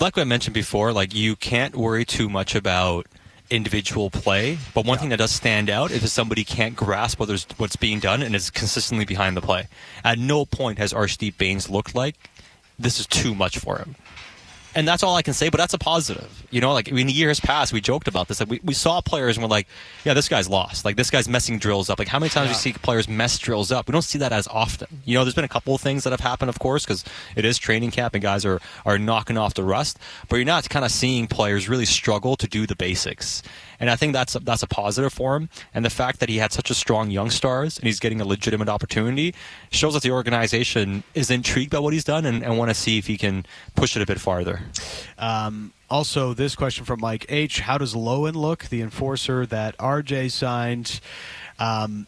[0.00, 3.06] Like I mentioned before, like you can't worry too much about
[3.50, 7.28] individual play, but one thing that does stand out is if somebody can't grasp what
[7.56, 9.68] what's being done and is consistently behind the play.
[10.04, 12.16] At no point has Arshdeep Bains looked like
[12.78, 13.96] this is too much for him.
[14.74, 16.46] And that's all I can say, but that's a positive.
[16.50, 18.40] You know, like in years past, we joked about this.
[18.40, 19.66] Like we, we saw players and we're like,
[20.04, 20.84] yeah, this guy's lost.
[20.84, 21.98] Like this guy's messing drills up.
[21.98, 23.88] Like how many times do we see players mess drills up?
[23.88, 24.88] We don't see that as often.
[25.04, 27.04] You know, there's been a couple of things that have happened, of course, because
[27.34, 29.98] it is training camp and guys are, are knocking off the rust.
[30.28, 33.42] But you're not kind of seeing players really struggle to do the basics.
[33.80, 35.48] And I think that's a, that's a positive for him.
[35.72, 38.24] And the fact that he had such a strong young stars and he's getting a
[38.24, 39.34] legitimate opportunity
[39.70, 42.98] shows that the organization is intrigued by what he's done and, and want to see
[42.98, 44.60] if he can push it a bit farther.
[45.18, 47.60] Um, also, this question from Mike H.
[47.60, 51.00] How does Loewen look, the enforcer that RJ signed?
[51.58, 52.06] Um,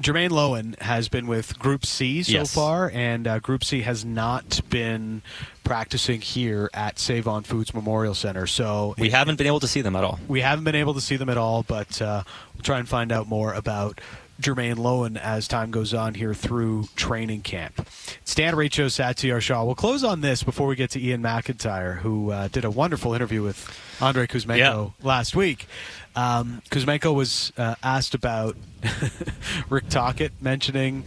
[0.00, 2.52] Jermaine Loewen has been with Group C so Yes.
[2.54, 5.22] far, and uh, Group C has not been
[5.64, 8.46] practicing here at Save On Foods Memorial Center.
[8.46, 10.18] So We haven't been able to see them at all.
[10.28, 12.22] we haven't been able to see them at all, but uh,
[12.54, 14.00] we'll try and find out more about
[14.38, 17.88] Jermaine Loewen as time goes on here through training camp.
[18.34, 19.64] Dan Riccio, Satiar Shah.
[19.64, 23.14] We'll close on this before we get to Iain MacIntyre, who uh, did a wonderful
[23.14, 23.66] interview with
[23.98, 24.88] Andrei Kuzmenko Yeah.
[25.02, 25.66] last week.
[26.16, 28.56] Um, Kuzmenko was uh, asked about
[29.68, 31.04] Rick Tocchet mentioning,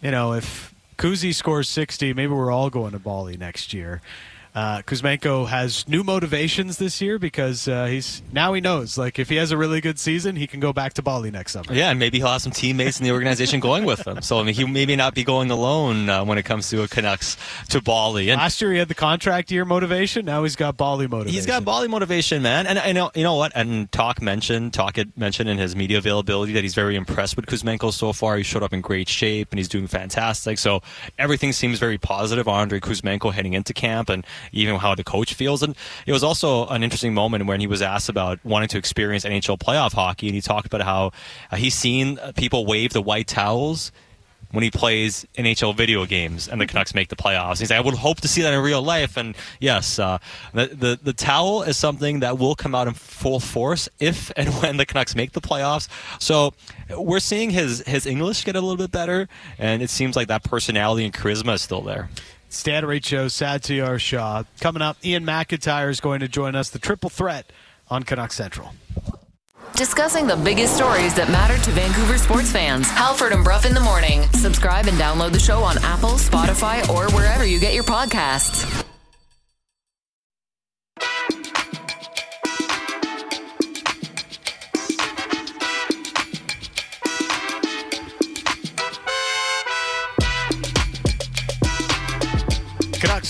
[0.00, 4.00] you know, if Kuzi scores 60, maybe we're all going to Bali next year.
[4.54, 9.28] Uh, Kuzmenko has new motivations this year because uh, he's now he knows like if
[9.30, 11.72] he has a really good season, he can go back to Bali next summer.
[11.72, 14.20] Yeah, and maybe he'll have some teammates in the organization going with him.
[14.20, 16.88] So I mean, he maybe not be going alone uh, when it comes to a
[16.88, 17.38] Canucks
[17.70, 18.28] to Bali.
[18.28, 20.26] And Last year he had the contract year motivation.
[20.26, 21.34] Now he's got Bali motivation.
[21.34, 22.66] He's got Bali motivation, man.
[22.66, 23.52] And I know, you know what?
[23.54, 27.46] And Talk mentioned, Talk had mentioned in his media availability that he's very impressed with
[27.46, 28.36] Kuzmenko so far.
[28.36, 30.58] He showed up in great shape and he's doing fantastic.
[30.58, 30.82] So
[31.18, 35.34] everything seems very positive on Andrei Kuzmenko heading into camp and even how the coach
[35.34, 35.62] feels.
[35.62, 35.76] And
[36.06, 39.58] it was also an interesting moment when he was asked about wanting to experience NHL
[39.58, 41.12] playoff hockey, and he talked about how
[41.50, 43.92] uh, he's seen people wave the white towels
[44.52, 47.58] when he plays NHL video games and the Canucks make the playoffs.
[47.58, 49.16] He's like, I would hope to see that in real life.
[49.16, 50.18] And yes, uh,
[50.54, 54.48] the, the the towel is something that will come out in full force if and
[54.56, 55.88] when the Canucks make the playoffs.
[56.20, 56.54] So
[56.96, 59.28] we're seeing his his English get a little bit better,
[59.58, 62.10] and it seems like that personality and charisma is still there.
[62.60, 64.42] Dan Riccio, Satiar Shah.
[64.60, 67.50] Coming up, Iain MacIntyre is going to join us, the triple threat
[67.88, 68.72] on Canuck Central.
[69.74, 72.88] Discussing the biggest stories that matter to Vancouver sports fans.
[72.90, 74.22] Halford and Brough in the morning.
[74.32, 78.84] Subscribe and download the show on Apple, Spotify, or wherever you get your podcasts.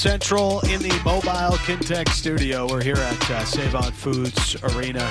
[0.03, 2.67] Central in the mobile Kintec studio.
[2.69, 5.09] We're here at uh, Save On Foods Arena,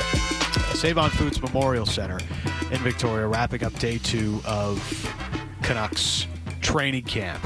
[0.73, 2.19] Save On Foods Memorial Center
[2.71, 4.81] in Victoria, wrapping up day two of
[5.61, 6.27] Canucks
[6.59, 7.41] training camp.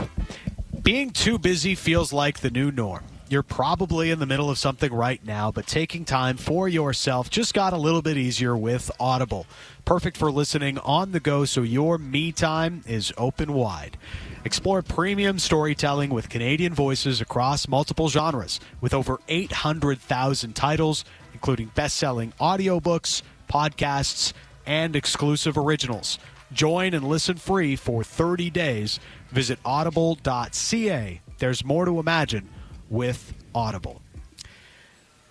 [0.82, 3.04] Being too busy feels like the new norm.
[3.28, 7.56] You're probably in the middle of something right now, but taking time for yourself just
[7.56, 9.48] got a little bit easier with Audible.
[9.84, 13.98] Perfect for listening on the go, so your me time is open wide.
[14.44, 21.98] Explore premium storytelling with Canadian voices across multiple genres, with over 800,000 titles, including best
[21.98, 24.34] selling audiobooks, podcasts,
[24.68, 26.20] and exclusive originals.
[26.54, 29.00] Join and listen free for 30 days.
[29.32, 31.22] Visit audible.ca.
[31.40, 32.50] There's more to imagine
[32.90, 34.02] with Audible.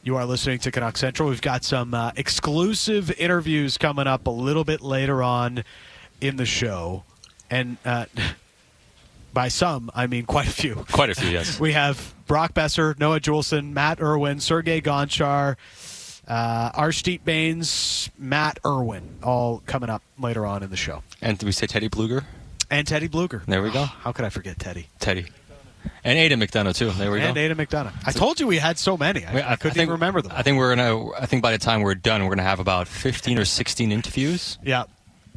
[0.02, 1.30] You are listening to Canuck Central.
[1.30, 5.64] We've got some uh, exclusive interviews coming up a little bit later on
[6.20, 7.04] in the show.
[7.50, 8.04] And uh,
[9.32, 10.84] by some, I mean quite a few.
[10.92, 11.58] Quite a few, yes.
[11.60, 15.56] We have Brock Boeser, Noah Juulsen, Matt Irwin, Sergey Gonchar,
[16.28, 21.02] uh, Arshdeep Bains, Matt Irwin, all coming up later on in the show.
[21.22, 22.24] And did we say Teddy Blueger?
[22.70, 23.44] And Teddy Blueger.
[23.46, 23.84] There we go.
[23.84, 24.88] How could I forget Teddy?
[24.98, 25.26] Teddy.
[26.02, 26.90] And Aidan McDonough too.
[26.90, 27.26] There we go.
[27.26, 27.40] and go.
[27.40, 27.92] Aidan McDonough.
[28.04, 29.24] I told you we had so many.
[29.24, 30.32] I, I couldn't think, even remember them.
[30.34, 31.10] I think we're gonna.
[31.12, 34.58] I think by the time we're done, we're gonna have about fifteen or sixteen interviews.
[34.62, 34.84] yeah.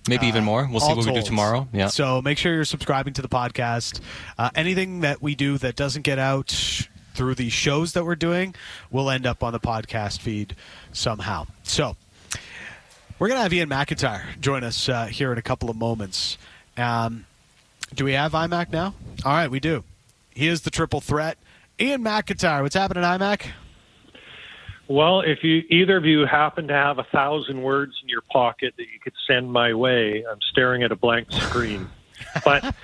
[0.09, 0.65] Maybe even more.
[0.71, 1.67] We'll see what we do tomorrow.
[1.73, 1.87] Yeah.
[1.87, 3.99] So make sure you're subscribing to the podcast.
[4.37, 8.55] Uh, anything that we do that doesn't get out through the shows that we're doing
[8.89, 10.55] will end up on the podcast feed
[10.93, 11.45] somehow.
[11.63, 11.97] So
[13.19, 16.37] we're going to have Iain MacIntyre join us uh, here in a couple of moments.
[16.77, 17.25] Um,
[17.93, 18.93] do we have IMAC now?
[19.25, 19.83] All right, we do.
[20.37, 21.39] He is the triple threat.
[21.81, 23.47] Iain MacIntyre, what's happening, IMAC?
[24.87, 28.75] Well, if you either of you happen to have a thousand words in your pocket
[28.77, 31.89] that you could send my way, I'm staring at a blank screen.
[32.45, 32.75] but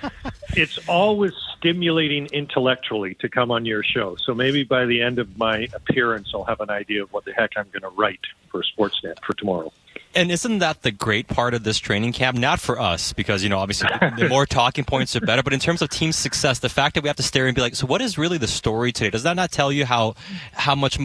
[0.56, 4.16] it's always stimulating intellectually to come on your show.
[4.16, 7.32] So maybe by the end of my appearance, I'll have an idea of what the
[7.32, 9.72] heck I'm going to write for Sportsnet for tomorrow.
[10.16, 12.38] And isn't that the great part of this training camp?
[12.38, 15.42] Not for us, because you know obviously the more talking points are better.
[15.42, 17.60] But in terms of team success, the fact that we have to stare and be
[17.60, 19.10] like, so what is really the story today?
[19.10, 20.14] Does that not tell you how
[20.52, 20.98] how much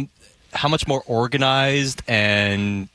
[0.53, 2.89] how much more organized and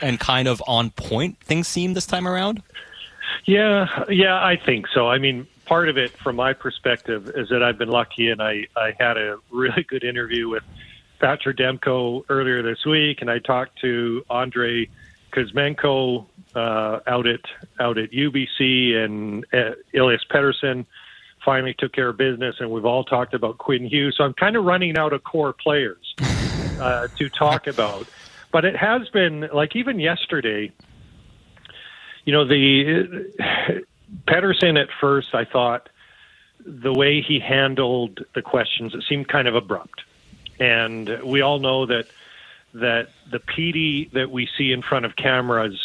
[0.00, 2.62] and kind of on point things seem this time around?
[3.44, 5.08] Yeah, yeah, I think so.
[5.08, 8.66] I mean, part of it, from my perspective, is that I've been lucky and I,
[8.76, 10.64] I had a really good interview with
[11.20, 14.88] Thatcher Demko earlier this week, and I talked to Andrei
[15.30, 17.40] Kuzmenko uh, out at
[17.78, 20.86] out at UBC, and uh, Elias Pettersson
[21.44, 24.16] finally took care of business, and we've all talked about Quinn Hughes.
[24.16, 26.14] So I'm kind of running out of core players
[26.80, 28.06] uh, to talk about.
[28.52, 30.72] But it has been like even yesterday.
[32.24, 33.32] You know the
[34.26, 35.34] Pettersson at first.
[35.34, 35.88] I thought
[36.64, 40.02] the way he handled the questions it seemed kind of abrupt,
[40.58, 42.06] and we all know that
[42.74, 45.78] that the PD that we see in front of cameras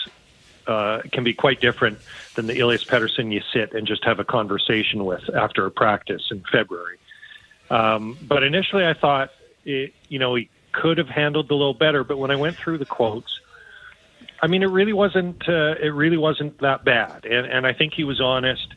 [0.67, 1.99] uh, can be quite different
[2.35, 6.23] than the Elias Pettersson you sit and just have a conversation with after a practice
[6.31, 6.97] in February.
[7.69, 9.31] Um, but initially, I thought
[9.63, 12.03] it, you know he could have handled a little better.
[12.03, 13.39] But when I went through the quotes,
[14.41, 15.47] I mean, it really wasn't.
[15.47, 18.67] Uh, it really wasn't that bad, and and I think he was honest.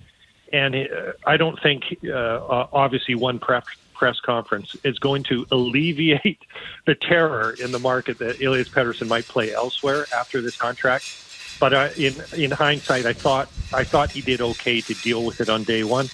[0.50, 3.64] And uh, I don't think, uh, obviously, one prep
[3.98, 6.38] press conference is going to alleviate
[6.86, 11.04] the terror in the market that Elias Pettersson might play elsewhere after this contract.
[11.60, 15.40] But uh, in in hindsight, I thought I thought he did okay to deal with
[15.40, 16.08] it on day one.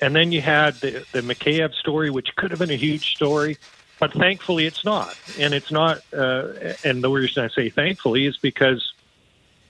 [0.00, 3.58] And then you had the, the Mikheyev story, which could have been a huge story,
[3.98, 5.16] but thankfully it's not.
[5.38, 6.02] And it's not.
[6.12, 8.92] Uh, and the reason I say thankfully is because,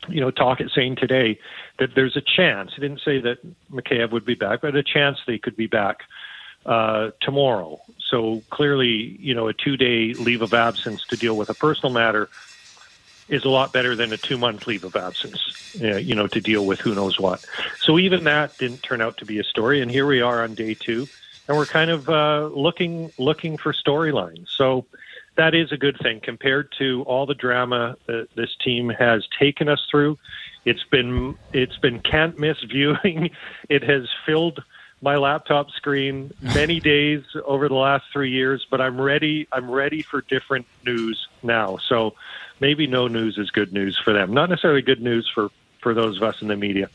[0.08, 1.38] you know, talk is saying today
[1.78, 2.72] that there's a chance.
[2.74, 3.38] He didn't say that
[3.72, 6.02] Mikheyev would be back, but a chance they could be back
[6.66, 7.80] uh, tomorrow.
[8.10, 12.28] So clearly, you know, a two-day leave of absence to deal with a personal matter
[13.28, 15.38] is a lot better than a two month leave of absence,
[15.82, 17.44] uh, you know, to deal with who knows what.
[17.82, 19.80] So even that didn't turn out to be a story.
[19.80, 21.08] And here we are on day two,
[21.48, 24.46] and we're kind of uh, looking looking for storylines.
[24.56, 24.86] So
[25.36, 29.68] that is a good thing compared to all the drama that this team has taken
[29.68, 30.18] us through.
[30.64, 33.30] It's been it's been can't miss viewing.
[33.68, 34.60] It has filled
[35.02, 39.46] my laptop screen many days over the last three years, but I'm ready.
[39.52, 41.76] I'm ready for different news now.
[41.88, 42.14] So
[42.60, 44.32] maybe no news is good news for them.
[44.32, 46.88] Not necessarily good news for, for those of us in the media.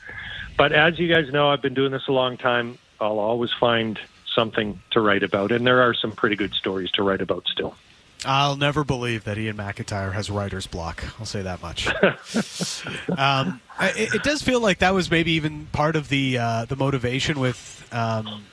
[0.58, 2.78] But as you guys know, I've been doing this a long time.
[3.00, 4.00] I'll always find
[4.34, 7.76] something to write about, and there are some pretty good stories to write about still.
[8.24, 11.04] I'll never believe that Iain MacIntyre has writer's block.
[11.20, 11.88] I'll say that much.
[13.18, 16.76] um, it, it, does feel like that was maybe even part of the uh, the
[16.76, 18.46] motivation with um,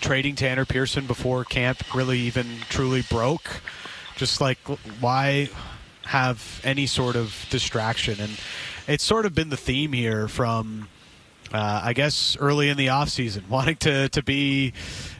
[0.00, 3.62] trading Tanner Pearson before camp really even truly broke.
[4.16, 4.58] Just like
[5.00, 5.48] why
[6.10, 8.20] have any sort of distraction.
[8.20, 8.36] And
[8.88, 10.88] it's sort of been the theme here from,
[11.52, 14.72] uh, I guess, early in the offseason, wanting to, to be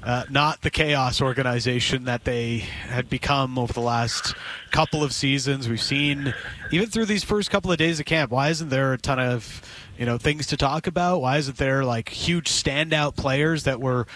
[0.02, 4.34] uh, not the chaos organization that they had become over the last
[4.70, 5.68] couple of seasons.
[5.68, 6.34] We've seen,
[6.70, 9.62] even through these first couple of days of camp, why isn't there a ton of
[9.98, 11.20] you know things to talk about?
[11.20, 14.06] Why isn't there like huge standout players that were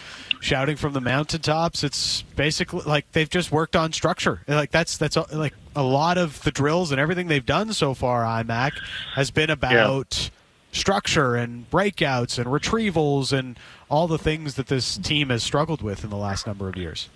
[0.41, 1.85] shouting from the mountaintops?
[1.85, 4.41] It's basically like they've just worked on structure.
[4.49, 8.23] Like that's that's like a lot of the drills and everything they've done so far,
[8.23, 8.73] IMAC,
[9.15, 10.31] has been about yeah.
[10.75, 13.59] Structure and breakouts and retrievals and
[13.89, 17.09] all the things that this team has struggled with in the last number of years.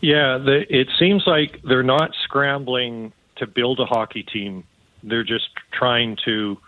[0.00, 4.64] Yeah, the, it seems like they're not scrambling to build a hockey team.
[5.02, 6.58] They're just trying to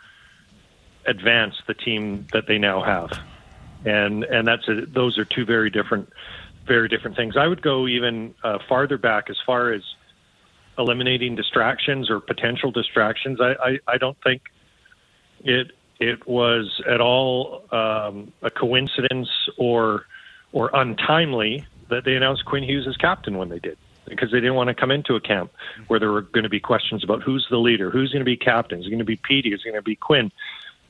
[1.06, 3.10] advance the team that they now have,
[3.84, 6.08] and and that's a, those are two very different,
[6.66, 7.36] very different things.
[7.36, 9.82] I would go even uh, farther back as far as
[10.78, 13.40] eliminating distractions or potential distractions.
[13.40, 14.42] I, I, I don't think
[15.44, 20.06] it it was at all um, a coincidence or
[20.52, 23.76] or untimely that they announced Quinn Hughes as captain when they did
[24.08, 25.52] because they didn't want to come into a camp
[25.88, 28.36] where there were going to be questions about who's the leader, who's going to be
[28.36, 30.30] captain, is it going to be Petey, is it going to be Quinn,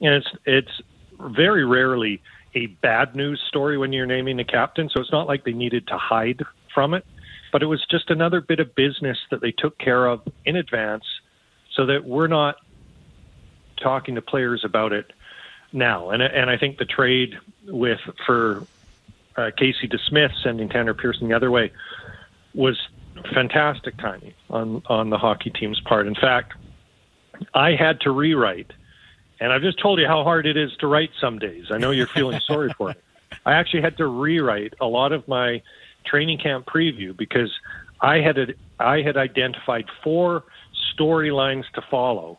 [0.01, 0.81] and it's it's
[1.19, 2.23] very rarely
[2.55, 5.87] a bad news story when you're naming a captain, so it's not like they needed
[5.89, 6.43] to hide
[6.73, 7.05] from it.
[7.53, 11.05] But it was just another bit of business that they took care of in advance
[11.75, 12.57] so that we're not
[13.87, 15.13] talking to players about it
[15.73, 16.11] now.
[16.11, 18.67] And, and I think the trade with for
[19.37, 21.71] uh, Casey DeSmith sending Tanner Pearson the other way
[22.53, 22.77] was
[23.33, 26.09] fantastic timing on, on the hockey team's part.
[26.09, 26.55] In fact,
[27.55, 28.73] I had to rewrite,
[29.39, 31.67] and I've just told you how hard it is to write some days.
[31.71, 32.95] I know you're feeling sorry for me.
[33.45, 35.63] I actually had to rewrite a lot of my
[36.05, 37.53] training camp preview because
[38.01, 40.43] I had I had identified four
[40.93, 42.39] storylines to follow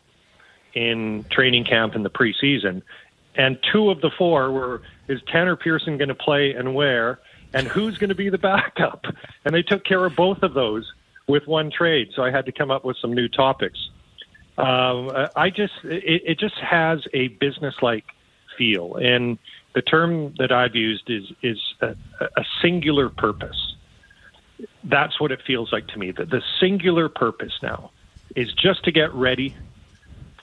[0.74, 2.82] in training camp in the preseason,
[3.34, 7.18] and two of the four were is Tanner Pearson going to play and where,
[7.54, 9.04] and who's going to be the backup,
[9.44, 10.90] and they took care of both of those
[11.26, 12.08] with one trade.
[12.14, 13.78] So I had to come up with some new topics.
[14.56, 18.04] Um, I just it, it just has a business like
[18.56, 19.38] feel and
[19.74, 23.76] the term that I've used is is a, a singular purpose.
[24.82, 26.10] That's what it feels like to me.
[26.10, 27.92] That the singular purpose now
[28.34, 29.54] is just to get ready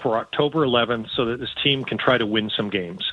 [0.06, 3.12] for October 11th, so that this team can try to win some games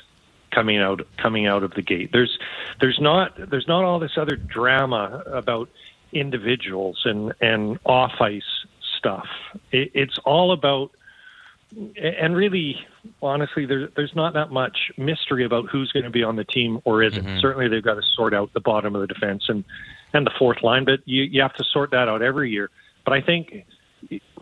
[0.51, 2.11] coming out coming out of the gate.
[2.13, 2.37] There's
[2.79, 5.69] there's not there's not all this other drama about
[6.11, 8.43] individuals and and off ice
[8.99, 9.25] stuff.
[9.71, 10.91] It, it's all about
[11.97, 12.79] and really,
[13.23, 16.79] honestly, there's there's not that much mystery about who's going to be on the team
[16.85, 17.25] or isn't.
[17.25, 17.39] Mm-hmm.
[17.39, 19.63] Certainly, they've got to sort out the bottom of the defense and
[20.13, 22.69] and the fourth line, but you you have to sort that out every year.
[23.03, 23.65] But I think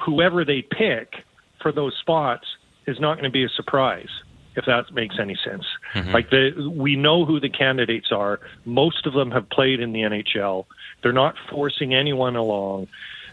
[0.02, 1.24] whoever they pick
[1.62, 2.46] for those spots
[2.88, 4.10] is not going to be a surprise
[4.56, 5.64] if that makes any sense.
[5.94, 6.12] Mm-hmm.
[6.12, 8.40] Like the we know who the candidates are.
[8.66, 10.66] Most of them have played in the NHL.
[11.02, 12.88] They're not forcing anyone along.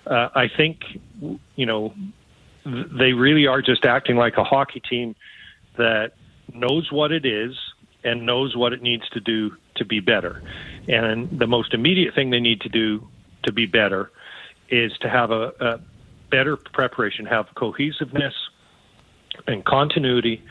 [0.06, 0.80] Uh, I think
[1.56, 1.94] you know
[2.64, 5.16] they really are just acting like a hockey team
[5.76, 6.12] that
[6.52, 7.56] knows what it is
[8.04, 10.42] and knows what it needs to do to be better.
[10.86, 13.06] And the most immediate thing they need to do
[13.44, 14.10] to be better
[14.70, 15.80] is to have a, a
[16.30, 18.34] better preparation, have cohesiveness
[19.46, 20.42] and continuity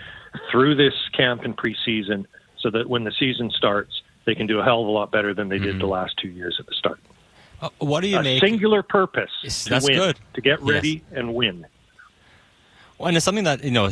[0.52, 2.26] through this camp and preseason
[2.60, 5.34] so that when the season starts, they can do a hell of a lot better
[5.34, 7.00] than they did the last two years at the start.
[7.62, 8.40] Uh, what do you a make?
[8.42, 10.20] singular purpose Yes, to that's win, good.
[10.34, 10.70] to get Yes.
[10.70, 11.66] ready and win.
[12.98, 13.92] Well, and it's something that you know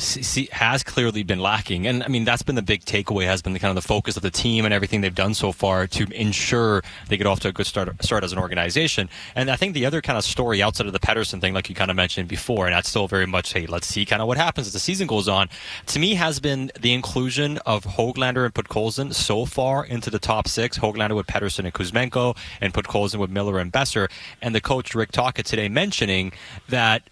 [0.51, 3.25] has clearly been lacking, and I mean that's been the big takeaway.
[3.25, 5.51] Has been the kind of the focus of the team and everything they've done so
[5.51, 9.07] far to ensure they get off to a good start start as an organization.
[9.35, 11.75] And I think the other kind of story outside of the Pettersson thing, like you
[11.75, 14.37] kind of mentioned before, and that's still very much hey, let's see kind of what
[14.37, 15.49] happens as the season goes on.
[15.85, 20.47] To me, has been the inclusion of Hoglander and Podkolzin so far into the top
[20.47, 20.79] six.
[20.79, 24.09] Hoglander with Pettersson and Kuzmenko, and Podkolzin with Miller and Boeser.
[24.41, 26.33] And the coach Rick Tocchet today mentioning
[26.69, 27.03] that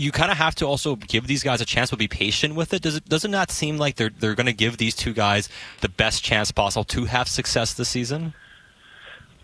[0.00, 2.72] you kind of have to also give these guys a chance, but be patient with
[2.72, 2.80] it.
[2.80, 5.50] Does it does it not seem like they're they're going to give these two guys
[5.82, 8.32] the best chance possible to have success this season?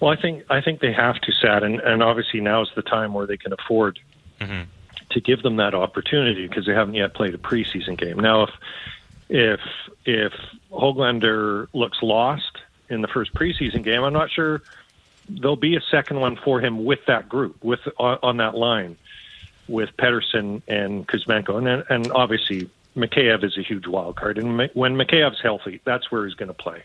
[0.01, 2.83] Well, I think I think they have to set, and, and obviously now is the
[2.83, 3.99] time where they can afford
[4.41, 4.63] mm-hmm.
[5.11, 8.19] to give them that opportunity because they haven't yet played a preseason game.
[8.19, 8.51] Now, if
[9.29, 9.61] if
[10.07, 10.33] if
[10.73, 14.63] Hoglander looks lost in the first preseason game, I'm not sure
[15.29, 18.97] there'll be a second one for him with that group, with on, on that line,
[19.69, 24.97] with Pettersson and Kuzmenko, and and obviously Mikheyev is a huge wild card, and when
[24.97, 26.83] Mikheyev's healthy, that's where he's going to play.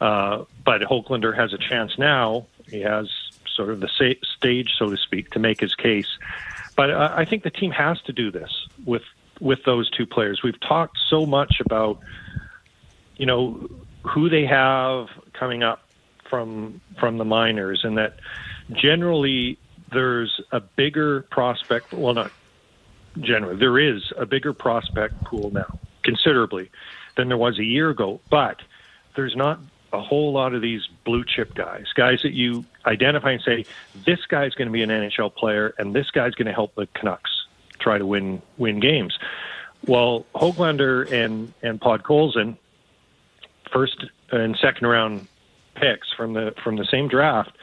[0.00, 2.46] Uh, but Hoglander has a chance now.
[2.68, 3.08] He has
[3.54, 6.18] sort of the sa- stage, so to speak, to make his case.
[6.76, 8.50] But uh, I think the team has to do this
[8.84, 9.02] with
[9.40, 10.42] with those two players.
[10.42, 12.00] We've talked so much about,
[13.16, 13.68] you know,
[14.02, 15.82] who they have coming up
[16.28, 18.18] from from the minors, and that
[18.72, 19.58] generally
[19.94, 21.92] there's a bigger prospect.
[21.92, 22.30] Well, not
[23.20, 26.70] generally, there is a bigger prospect pool now, considerably,
[27.16, 28.20] than there was a year ago.
[28.30, 28.60] But
[29.16, 29.60] there's not
[29.92, 33.64] a whole lot of these blue chip guys, guys that you identify and say,
[34.04, 36.86] this guy's going to be an NHL player, and this guy's going to help the
[36.94, 37.46] Canucks
[37.78, 39.18] try to win win games.
[39.86, 42.56] Well, Hoglander and and Podkolzin,
[43.72, 45.28] first and second round
[45.74, 47.56] picks from the from the same draft,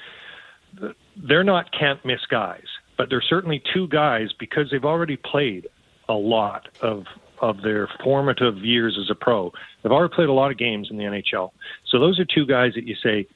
[1.15, 2.65] they're not can't miss guys,
[2.97, 5.67] but they're certainly two guys because they've already played
[6.09, 7.05] a lot of
[7.39, 9.51] of their formative years as a pro.
[9.81, 11.51] They've already played a lot of games in the NHL.
[11.87, 13.27] So those are two guys that you say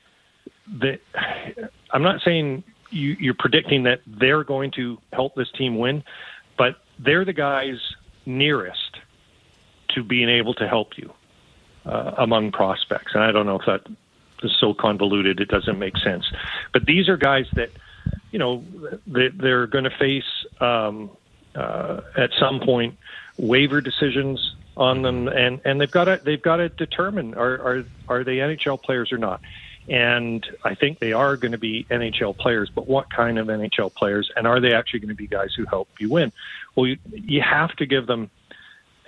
[0.80, 1.00] that
[1.92, 6.04] I'm not saying you, you're predicting that they're going to help this team win,
[6.58, 7.78] but they're the guys
[8.26, 9.00] nearest
[9.90, 11.12] to being able to help you
[11.86, 13.14] uh, among prospects.
[13.14, 13.88] And I don't know if that
[14.44, 16.26] is so convoluted it doesn't make sense.
[16.74, 17.72] But these are guys that,
[18.32, 18.64] you know,
[19.08, 21.10] they, they're going to face um,
[21.56, 22.98] uh, at some point
[23.38, 27.86] waiver decisions on them, and, and they've got to they've got to determine are are
[28.08, 29.42] are they NHL players or not.
[29.88, 33.94] And I think they are going to be NHL players, but what kind of NHL
[33.94, 34.32] players?
[34.36, 36.32] And are they actually going to be guys who help you win?
[36.76, 38.32] Well, you, you have to give them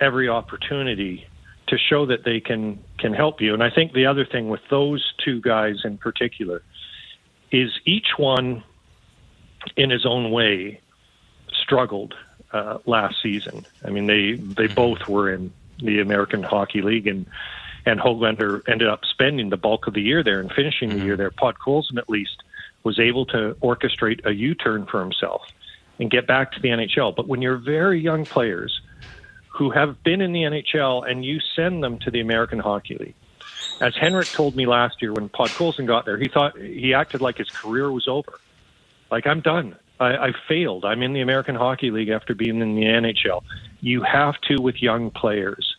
[0.00, 1.26] every opportunity
[1.68, 3.54] to show that they can can help you.
[3.54, 6.62] And I think the other thing with those two guys in particular
[7.50, 8.62] is each one,
[9.76, 10.80] in his own way,
[11.52, 12.14] struggled
[12.52, 13.66] uh, last season.
[13.84, 15.52] I mean, they they both were in
[15.82, 17.26] the American Hockey League, and
[17.86, 21.16] and Hoglander ended up spending the bulk of the year there and finishing the year
[21.16, 21.30] there.
[21.30, 22.42] Podkolzin, at least,
[22.82, 25.42] was able to orchestrate a U-turn for himself
[25.98, 27.14] and get back to the NHL.
[27.16, 28.80] But when you're very young players
[29.58, 33.16] who have been in the NHL and you send them to the American Hockey League,
[33.80, 37.36] as Henrik told me last year when Podkolzin got there, he thought he acted like
[37.36, 38.40] his career was over.
[39.10, 39.76] Like I'm done.
[39.98, 40.84] I, I failed.
[40.84, 43.42] I'm in the American Hockey League after being in the NHL.
[43.80, 45.76] You have to with young players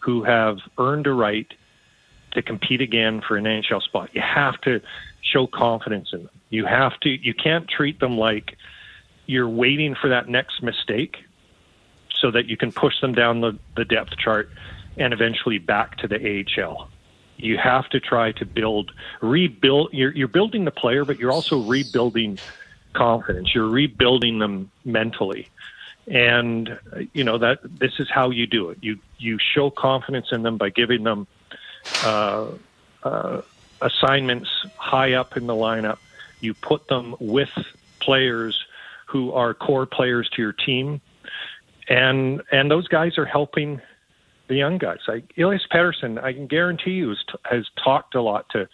[0.00, 1.50] who have earned a right
[2.32, 4.10] to compete again for an NHL spot.
[4.12, 4.80] You have to
[5.22, 6.30] show confidence in them.
[6.50, 7.08] You have to.
[7.08, 8.56] You can't treat them like
[9.26, 11.16] you're waiting for that next mistake
[12.22, 14.48] so that you can push them down the, the depth chart
[14.96, 16.88] and eventually back to the AHL.
[17.36, 19.90] You have to try to build, rebuild.
[19.92, 22.38] You're, you're building the player, but you're also rebuilding
[22.92, 23.54] confidence.
[23.54, 25.48] You're rebuilding them mentally,
[26.06, 26.78] and
[27.12, 28.78] you know that this is how you do it.
[28.80, 31.26] You you show confidence in them by giving them
[32.04, 32.48] uh,
[33.02, 33.40] uh,
[33.80, 35.98] assignments high up in the lineup.
[36.40, 37.50] You put them with
[37.98, 38.66] players
[39.06, 41.00] who are core players to your team,
[41.88, 43.80] and and those guys are helping
[44.48, 44.98] the young guys.
[45.08, 47.18] Like Elias Pettersson, I can guarantee you, has,
[47.50, 48.68] has talked a lot to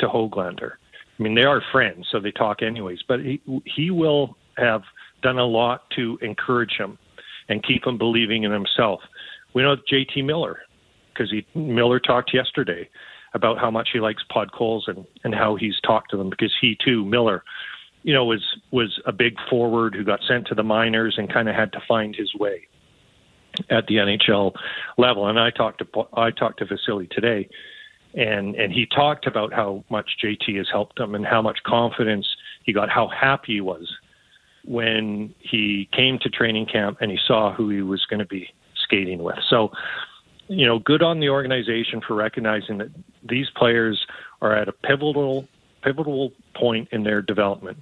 [0.00, 0.72] to Hoglander.
[1.18, 3.00] I mean, they are friends, so they talk anyways.
[3.08, 4.82] But he he will have
[5.22, 6.98] done a lot to encourage him
[7.48, 9.00] and keep him believing in himself.
[9.54, 10.58] We know JT Miller
[11.12, 12.88] because he Miller talked yesterday
[13.34, 16.76] about how much he likes Podkolzin and and how he's talked to them because he
[16.84, 17.42] too Miller,
[18.06, 21.48] you know, was was a big forward who got sent to the minors and kind
[21.48, 22.68] of had to find his way
[23.68, 24.54] at the NHL
[24.96, 25.26] level.
[25.26, 27.48] And I talked to I talked to Vasily today,
[28.14, 32.28] and and he talked about how much JT has helped him and how much confidence
[32.62, 33.92] he got, how happy he was
[34.64, 38.48] when he came to training camp and he saw who he was going to be
[38.84, 39.38] skating with.
[39.50, 39.72] So,
[40.46, 42.90] you know, good on the organization for recognizing that
[43.28, 44.06] these players
[44.40, 45.48] are at a pivotal
[45.82, 47.78] pivotal point in their development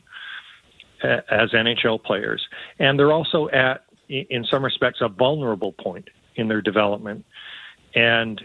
[1.05, 2.47] as NHL players,
[2.79, 7.25] and they're also at, in some respects, a vulnerable point in their development.
[7.95, 8.41] And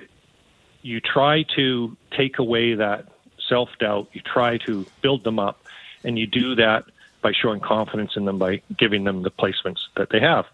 [0.82, 3.08] you try to take away that
[3.48, 4.10] self doubt.
[4.14, 5.64] You try to build them up,
[6.04, 6.86] and you do that
[7.22, 10.46] by showing confidence in them by giving them the placements that they have.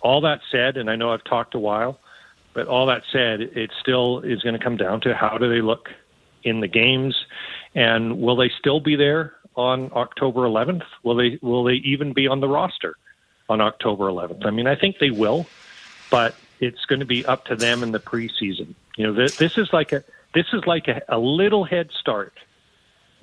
[0.00, 2.00] All that said, and I know I've talked a while,
[2.54, 5.60] but all that said, it still is going to come down to how do they
[5.60, 5.90] look
[6.44, 7.14] in the games,
[7.74, 10.84] and will they still be there on October 11th?
[11.02, 12.94] Will they will they even be on the roster
[13.48, 14.46] on October 11th?
[14.46, 15.46] I mean, I think they will,
[16.10, 18.74] but it's going to be up to them in the preseason.
[18.96, 22.32] You know, this, this is like a this is like a, a little head start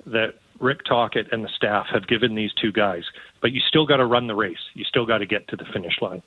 [0.04, 3.04] that Rick Tocchet and the staff have given these two guys.
[3.40, 4.70] But you still got to run the race.
[4.74, 6.22] You still got to get to the finish line.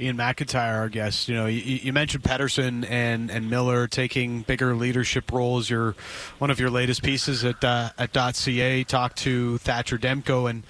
[0.00, 1.28] Iain MacIntyre, our guest.
[1.28, 5.70] You know, you, you, mentioned Pettersson and, and Miller taking bigger leadership roles.
[5.70, 5.94] Your
[6.38, 10.64] one of your latest pieces at uh, at .ca talked to Thatcher Demko and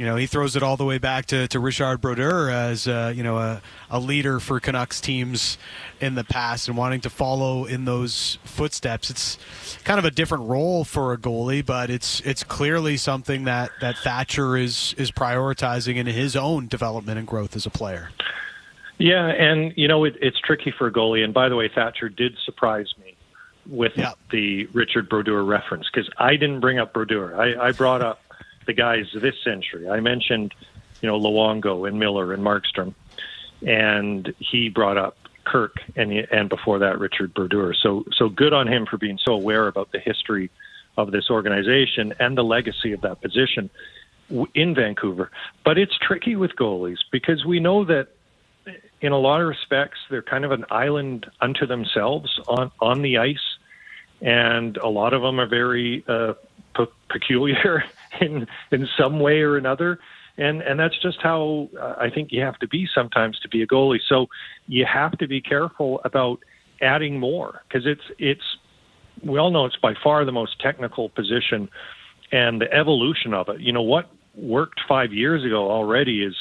[0.00, 3.12] you know, he throws it all the way back to, to Richard Brodeur as, uh,
[3.14, 5.58] you know, a, a leader for Canucks teams
[6.00, 9.10] in the past and wanting to follow in those footsteps.
[9.10, 9.36] It's
[9.84, 13.98] kind of a different role for a goalie, but it's it's clearly something that, that
[13.98, 18.08] Thatcher is, is prioritizing in his own development and growth as a player.
[19.00, 21.24] Yeah, and, you know, it, it's tricky for a goalie.
[21.24, 23.16] And by the way, Thatcher did surprise me
[23.66, 23.94] with
[24.30, 27.34] the Richard Brodeur reference because I didn't bring up Brodeur.
[27.34, 28.20] I, I brought up
[28.66, 29.88] the guys this century.
[29.88, 30.54] I mentioned,
[31.00, 32.94] you know, Luongo and Miller and Markstrom,
[33.66, 37.72] and he brought up Kirk and and before that Richard Brodeur.
[37.72, 40.50] So so good on him for being so aware about the history
[40.98, 43.70] of this organization and the legacy of that position
[44.54, 45.30] in Vancouver.
[45.64, 48.08] But it's tricky with goalies because we know that
[49.00, 53.18] in a lot of respects they're kind of an island unto themselves on on the
[53.18, 53.56] ice,
[54.20, 56.34] and a lot of them are very uh,
[56.76, 57.84] pe- peculiar
[58.20, 59.98] in in some way or another.
[60.36, 63.62] And and that's just how uh, I think you have to be sometimes to be
[63.62, 64.00] a goalie.
[64.08, 64.28] So
[64.68, 66.40] you have to be careful about
[66.80, 68.56] adding more because it's it's
[69.22, 71.68] we all know it's by far the most technical position
[72.32, 73.60] and the evolution of it.
[73.60, 76.36] You know what worked five years ago already is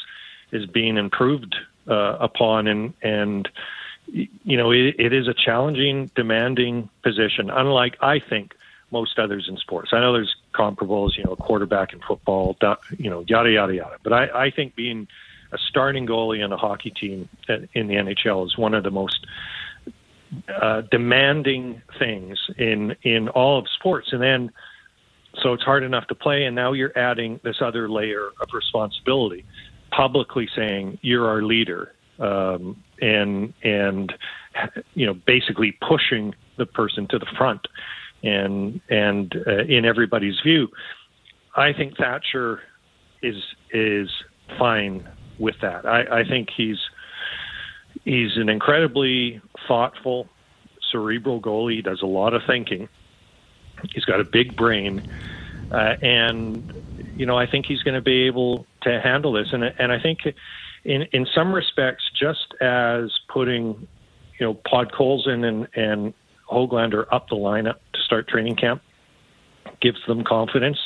[0.51, 1.55] is being improved
[1.89, 3.49] uh, upon and and
[4.07, 7.49] you know it, it is a challenging, demanding position.
[7.49, 8.53] Unlike I think
[8.91, 9.91] most others in sports.
[9.93, 12.57] I know there's comparables, you know, quarterback in football,
[12.97, 13.97] you know, yada yada yada.
[14.03, 15.07] But I, I think being
[15.51, 19.25] a starting goalie on a hockey team in the NHL is one of the most
[20.47, 24.09] uh, demanding things in in all of sports.
[24.11, 24.51] And then,
[25.41, 29.45] so it's hard enough to play, and now you're adding this other layer of responsibility,
[29.91, 34.13] publicly saying you're our leader, um, and and
[34.93, 37.67] you know, basically pushing the person to the front
[38.23, 40.67] and and uh, in everybody's view.
[41.55, 42.61] I think Thatcher
[43.21, 44.09] is is
[44.57, 45.85] fine with that.
[45.85, 46.79] I, I think he's
[48.05, 50.27] he's an incredibly thoughtful,
[50.91, 51.77] cerebral goalie.
[51.77, 52.89] He does a lot of thinking.
[53.93, 55.09] He's got a big brain,
[55.71, 56.73] uh, and
[57.15, 59.47] you know I think he's going to be able to handle this.
[59.51, 60.19] And and I think
[60.83, 63.87] in in some respects, just as putting
[64.39, 66.13] you know Podkolzin and and
[66.49, 68.81] Hoglander up the lineup to start training camp
[69.81, 70.77] gives them confidence.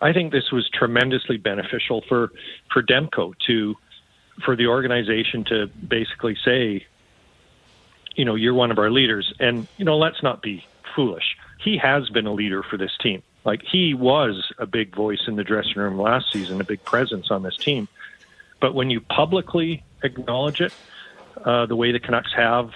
[0.00, 2.32] I think this was tremendously beneficial for
[2.72, 3.74] for Demko to
[4.44, 6.86] for the organization to basically say,
[8.14, 10.64] you know, you're one of our leaders, and you know, let's not be
[10.94, 11.36] foolish.
[11.62, 13.22] He has been a leader for this team.
[13.46, 17.30] Like he was a big voice in the dressing room last season, a big presence
[17.30, 17.86] on this team.
[18.60, 20.72] But when you publicly acknowledge it,
[21.44, 22.70] uh, the way the Canucks have,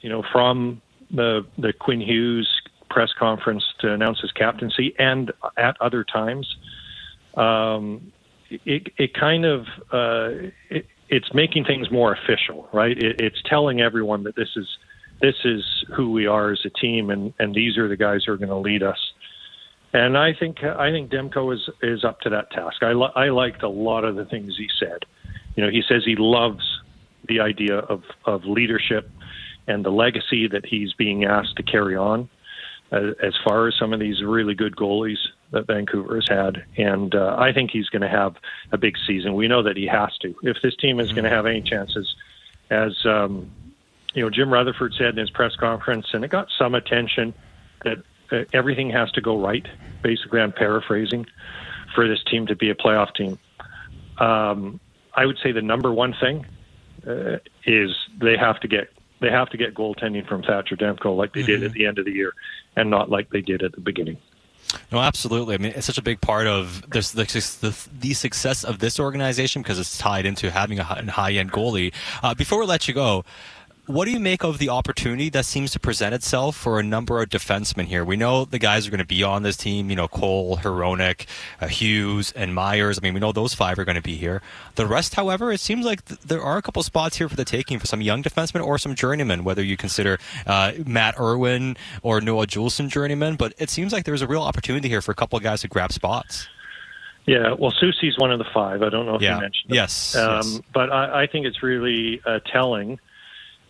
[0.00, 2.48] you know, from the the Quinn Hughes
[2.90, 6.56] press conference to announce his captaincy, and at other times,
[7.36, 8.12] um,
[8.50, 12.98] it it kind of uh, it, it's making things more official, right?
[12.98, 14.66] It, it's telling everyone that this is
[15.20, 15.62] this is
[15.94, 18.48] who we are as a team, and and these are the guys who are going
[18.48, 18.98] to lead us.
[19.92, 22.82] And I think I think Demko is is up to that task.
[22.82, 25.04] I li- I liked a lot of the things he said.
[25.54, 26.64] You know, he says he loves
[27.28, 29.10] the idea of of leadership
[29.66, 32.28] and the legacy that he's being asked to carry on
[32.92, 35.18] uh, as far as some of these really good goalies
[35.50, 36.64] that Vancouver has had.
[36.76, 38.36] And uh, I think he's going to have
[38.72, 39.34] a big season.
[39.34, 40.34] We know that he has to.
[40.42, 41.16] If this team is mm-hmm.
[41.16, 42.14] going to have any chances,
[42.70, 43.50] as um,
[44.14, 47.34] you know, Jim Rutherford said in his press conference, and it got some attention
[47.84, 47.98] that
[48.32, 49.66] uh, everything has to go right.
[50.02, 51.26] Basically, I'm paraphrasing
[51.94, 53.38] for this team to be a playoff team.
[54.18, 54.80] Um,
[55.14, 56.46] I would say the number one thing
[57.06, 58.88] uh, is they have to get
[59.20, 61.46] they have to get goaltending from Thatcher Demko like they mm-hmm.
[61.46, 62.34] did at the end of the year,
[62.76, 64.18] and not like they did at the beginning.
[64.92, 65.54] No, absolutely.
[65.54, 67.24] I mean, it's such a big part of this, the,
[67.60, 71.94] the, the success of this organization because it's tied into having a high end goalie.
[72.22, 73.24] Uh, before we let you go,
[73.86, 77.22] what do you make of the opportunity that seems to present itself for a number
[77.22, 78.04] of defensemen here?
[78.04, 81.26] We know the guys are going to be on this team, you know, Cole, Hronek,
[81.60, 82.98] uh, Hughes, and Myers.
[82.98, 84.42] I mean, we know those five are going to be here.
[84.74, 87.44] The rest, however, it seems like th- there are a couple spots here for the
[87.44, 92.20] taking for some young defensemen or some journeymen, whether you consider uh, Matt Irwin or
[92.20, 93.36] Noah Juulsen journeymen.
[93.36, 95.68] But it seems like there's a real opportunity here for a couple of guys to
[95.68, 96.48] grab spots.
[97.26, 98.82] Yeah, well, Soucy's one of the five.
[98.82, 99.34] I don't know if yeah.
[99.34, 99.70] you mentioned.
[99.70, 99.74] Them.
[99.74, 100.60] Yes, um, yes.
[100.72, 103.00] but I, I, think it's really uh, telling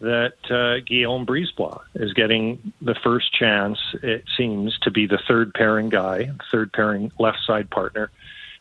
[0.01, 5.55] that uh, Guillaume Brisebois is getting the first chance, it seems, to be the third
[5.55, 8.11] pairing guy, third pairing left side partner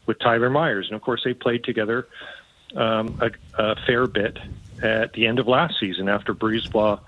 [0.06, 0.88] with Tyler Myers.
[0.88, 2.08] And of course, they played together
[2.76, 3.32] um, a,
[3.62, 4.38] a, fair bit
[4.82, 7.00] at the end of last season after Brisebois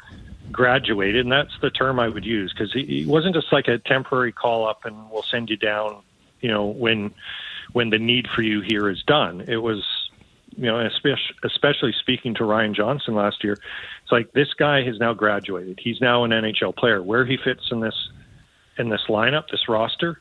[0.51, 1.21] graduated.
[1.21, 4.31] And that's the term I would use because he, he wasn't just like a temporary
[4.31, 6.01] call up and we'll send you down,
[6.41, 7.13] you know, when
[7.73, 9.41] when the need for you here is done.
[9.41, 9.85] It was
[10.57, 10.89] you know,
[11.43, 15.79] especially, speaking to Ryan Johnson last year, it's like this guy has now graduated.
[15.81, 17.01] He's now an NHL player.
[17.01, 18.09] Where he fits in this
[18.77, 20.19] in this lineup, this roster,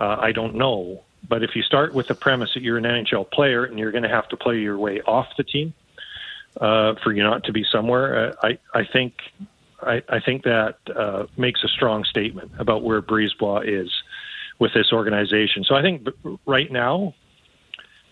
[0.00, 1.04] uh, I don't know.
[1.28, 4.04] But if you start with the premise that you're an NHL player and you're going
[4.04, 5.74] to have to play your way off the team
[6.60, 9.14] uh, for you not to be somewhere, uh, I I think
[9.80, 13.92] I, I think that uh, makes a strong statement about where Brisebois is
[14.58, 15.64] with this organization.
[15.64, 16.08] So I think
[16.44, 17.14] right now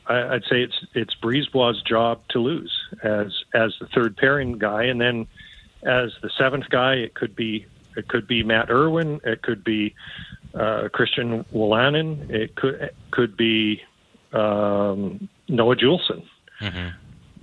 [0.07, 4.85] I, would say it's it's Brisebois' job to lose as as the third pairing guy,
[4.85, 5.27] and then
[5.83, 9.95] as the seventh guy, it could be it could be Matt Irwin, it could be
[10.55, 13.83] uh, Christian Wolanin, it could it could be
[14.33, 16.25] um, Noah Juulsen.
[16.61, 16.89] Mm-hmm.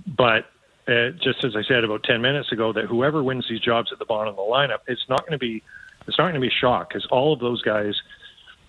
[0.06, 0.46] But
[0.88, 3.98] uh, just as I said about ten minutes ago, that whoever wins these jobs at
[3.98, 5.62] the bottom of the lineup, it's not going to be
[6.06, 7.94] it's not going to be a shock because all of those guys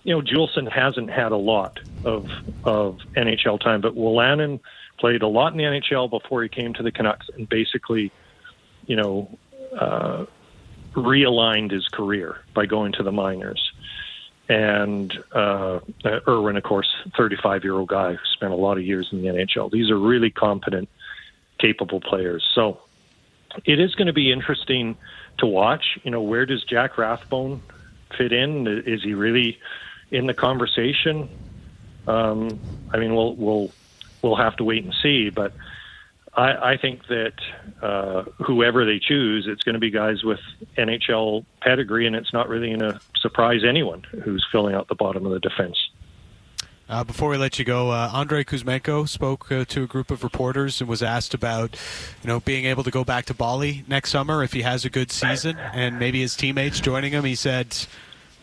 [0.04, 2.28] you know, Juulsen hasn't had a lot of
[2.62, 4.60] of NHL time, but Wolanin
[4.98, 8.12] played a lot in the NHL before he came to the Canucks, and basically,
[8.86, 9.38] you know,
[9.76, 10.26] uh,
[10.94, 13.72] realigned his career by going to the minors.
[14.48, 15.80] And uh,
[16.28, 19.28] Irwin, of course, 35 year old guy who spent a lot of years in the
[19.28, 19.70] NHL.
[19.70, 20.88] These are really competent,
[21.58, 22.46] capable players.
[22.54, 22.80] So
[23.64, 24.96] it is going to be interesting
[25.38, 25.98] to watch.
[26.02, 27.62] You know, where does Jack Rathbone
[28.18, 28.66] fit in?
[28.66, 29.58] Is he really
[30.10, 31.28] in the conversation.
[32.06, 32.58] Um,
[32.92, 33.70] I mean, we'll we'll
[34.22, 35.52] we'll have to wait and see, but
[36.36, 37.34] I, I think that
[37.82, 40.40] uh, whoever they choose, it's going to be guys with
[40.76, 45.24] NHL pedigree, and it's not really going to surprise anyone who's filling out the bottom
[45.26, 45.76] of the defense.
[46.86, 50.22] Uh, before we let you go, uh, Andrei Kuzmenko spoke uh, to a group of
[50.22, 51.78] reporters and was asked about,
[52.22, 54.90] you know, being able to go back to Bali next summer if he has a
[54.90, 57.24] good season and maybe his teammates joining him.
[57.24, 57.74] He said,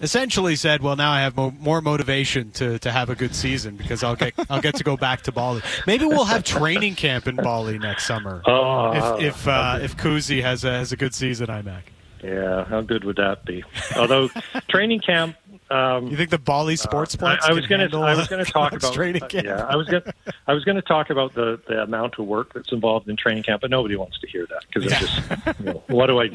[0.02, 3.76] essentially said, "Well, now I have mo- more motivation to, to have a good season
[3.76, 5.62] because I'll get I'll get to go back to Bali.
[5.88, 10.41] Maybe we'll have training camp in Bali next summer oh, if if uh, if Kuzi
[10.41, 11.47] has a has a good season.
[11.47, 11.82] IMAC.
[12.24, 13.64] Yeah, how good would that be?
[13.95, 14.30] Although
[14.70, 15.36] training camp.
[15.72, 17.39] Um, you think the Bali Sportsplex?
[17.41, 17.97] Uh, I, I, was going to.
[17.97, 19.47] I was going to talk about training camp.
[19.47, 20.04] Uh, yeah, I was going.
[20.47, 23.43] I was going to talk about the the amount of work that's involved in training
[23.43, 24.99] camp, but nobody wants to hear that because yeah.
[25.02, 26.30] it's just you know, what do I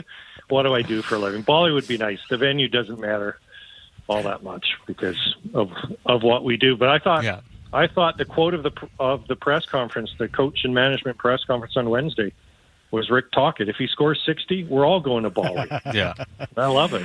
[0.49, 1.43] what do I do for a living?
[1.43, 2.21] Bali would be nice.
[2.29, 3.39] The venue doesn't matter
[4.09, 5.71] all that much because of
[6.05, 6.77] of what we do.
[6.77, 7.41] But I thought yeah.
[7.73, 11.45] I thought the quote of the of the press conference, the coach and management press
[11.45, 12.33] conference on Wednesday,
[12.91, 13.69] was Rick Tocchet.
[13.69, 15.69] If he scores sixty, we're all going to Bali.
[15.93, 16.15] yeah,
[16.57, 17.03] I love it.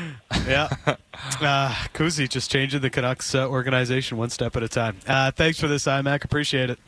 [0.48, 4.98] Yeah, uh, Kuzi just changing the Canucks uh, organization one step at a time.
[5.08, 6.24] Uh, thanks for this, IMAC.
[6.24, 6.80] Appreciate it.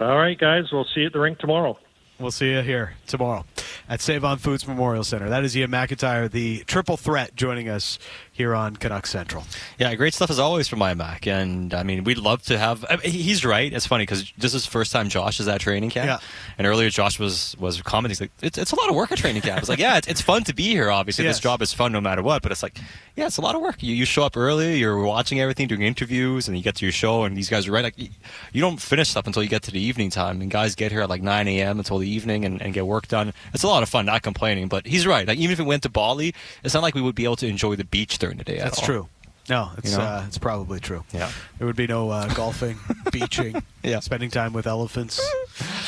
[0.00, 0.72] All right, guys.
[0.72, 1.78] We'll see you at the rink tomorrow.
[2.18, 3.44] We'll see you here tomorrow
[3.88, 5.28] at Save On Foods Memorial Center.
[5.28, 7.98] That is Iain MacIntyre, the triple threat, joining us
[8.34, 9.44] here on Canuck Central.
[9.78, 11.26] Yeah, great stuff as always from IMAC.
[11.26, 12.84] And I mean, we'd love to have.
[12.88, 13.72] I mean, he's right.
[13.72, 16.06] It's funny because this is the first time Josh is at training camp.
[16.06, 16.18] Yeah.
[16.56, 18.10] And earlier, Josh was was commenting.
[18.10, 19.58] He's like, it's, it's a lot of work at training camp.
[19.58, 20.90] It's like, yeah, it's, it's fun to be here.
[20.90, 21.36] Obviously, yes.
[21.36, 22.42] this job is fun no matter what.
[22.42, 22.78] But it's like,
[23.16, 23.82] yeah, it's a lot of work.
[23.82, 26.92] You, you show up early, you're watching everything, doing interviews, and you get to your
[26.92, 27.84] show, and these guys are right.
[27.84, 30.40] Like, you don't finish stuff until you get to the evening time.
[30.40, 31.78] And guys get here at like 9 a.m.
[31.78, 33.34] until the evening and, and get work done.
[33.52, 34.68] It's a lot lot of fun, not complaining.
[34.68, 35.26] But he's right.
[35.26, 37.46] Like, even if we went to Bali, it's not like we would be able to
[37.46, 38.56] enjoy the beach during the day.
[38.58, 39.08] at That's true.
[39.50, 40.04] No, it's You know?
[40.04, 41.04] uh, it's probably true.
[41.12, 41.30] Yeah.
[41.58, 42.78] There would be no uh, golfing,
[43.12, 44.00] beaching, Yeah.
[44.00, 45.20] spending time with elephants,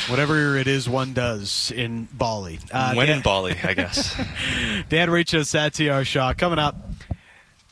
[0.09, 2.59] whatever it is one does in Bali.
[2.71, 4.15] Uh, when Dan, in Bali, I guess.
[4.91, 6.77] Dan Riccio, Satiar Shah coming up.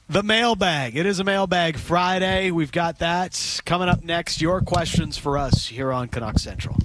[0.08, 0.96] The mailbag.
[0.96, 2.50] It is a mailbag Friday.
[2.50, 4.40] We've got that coming up next.
[4.40, 6.76] Your questions for us here on Canuck Central.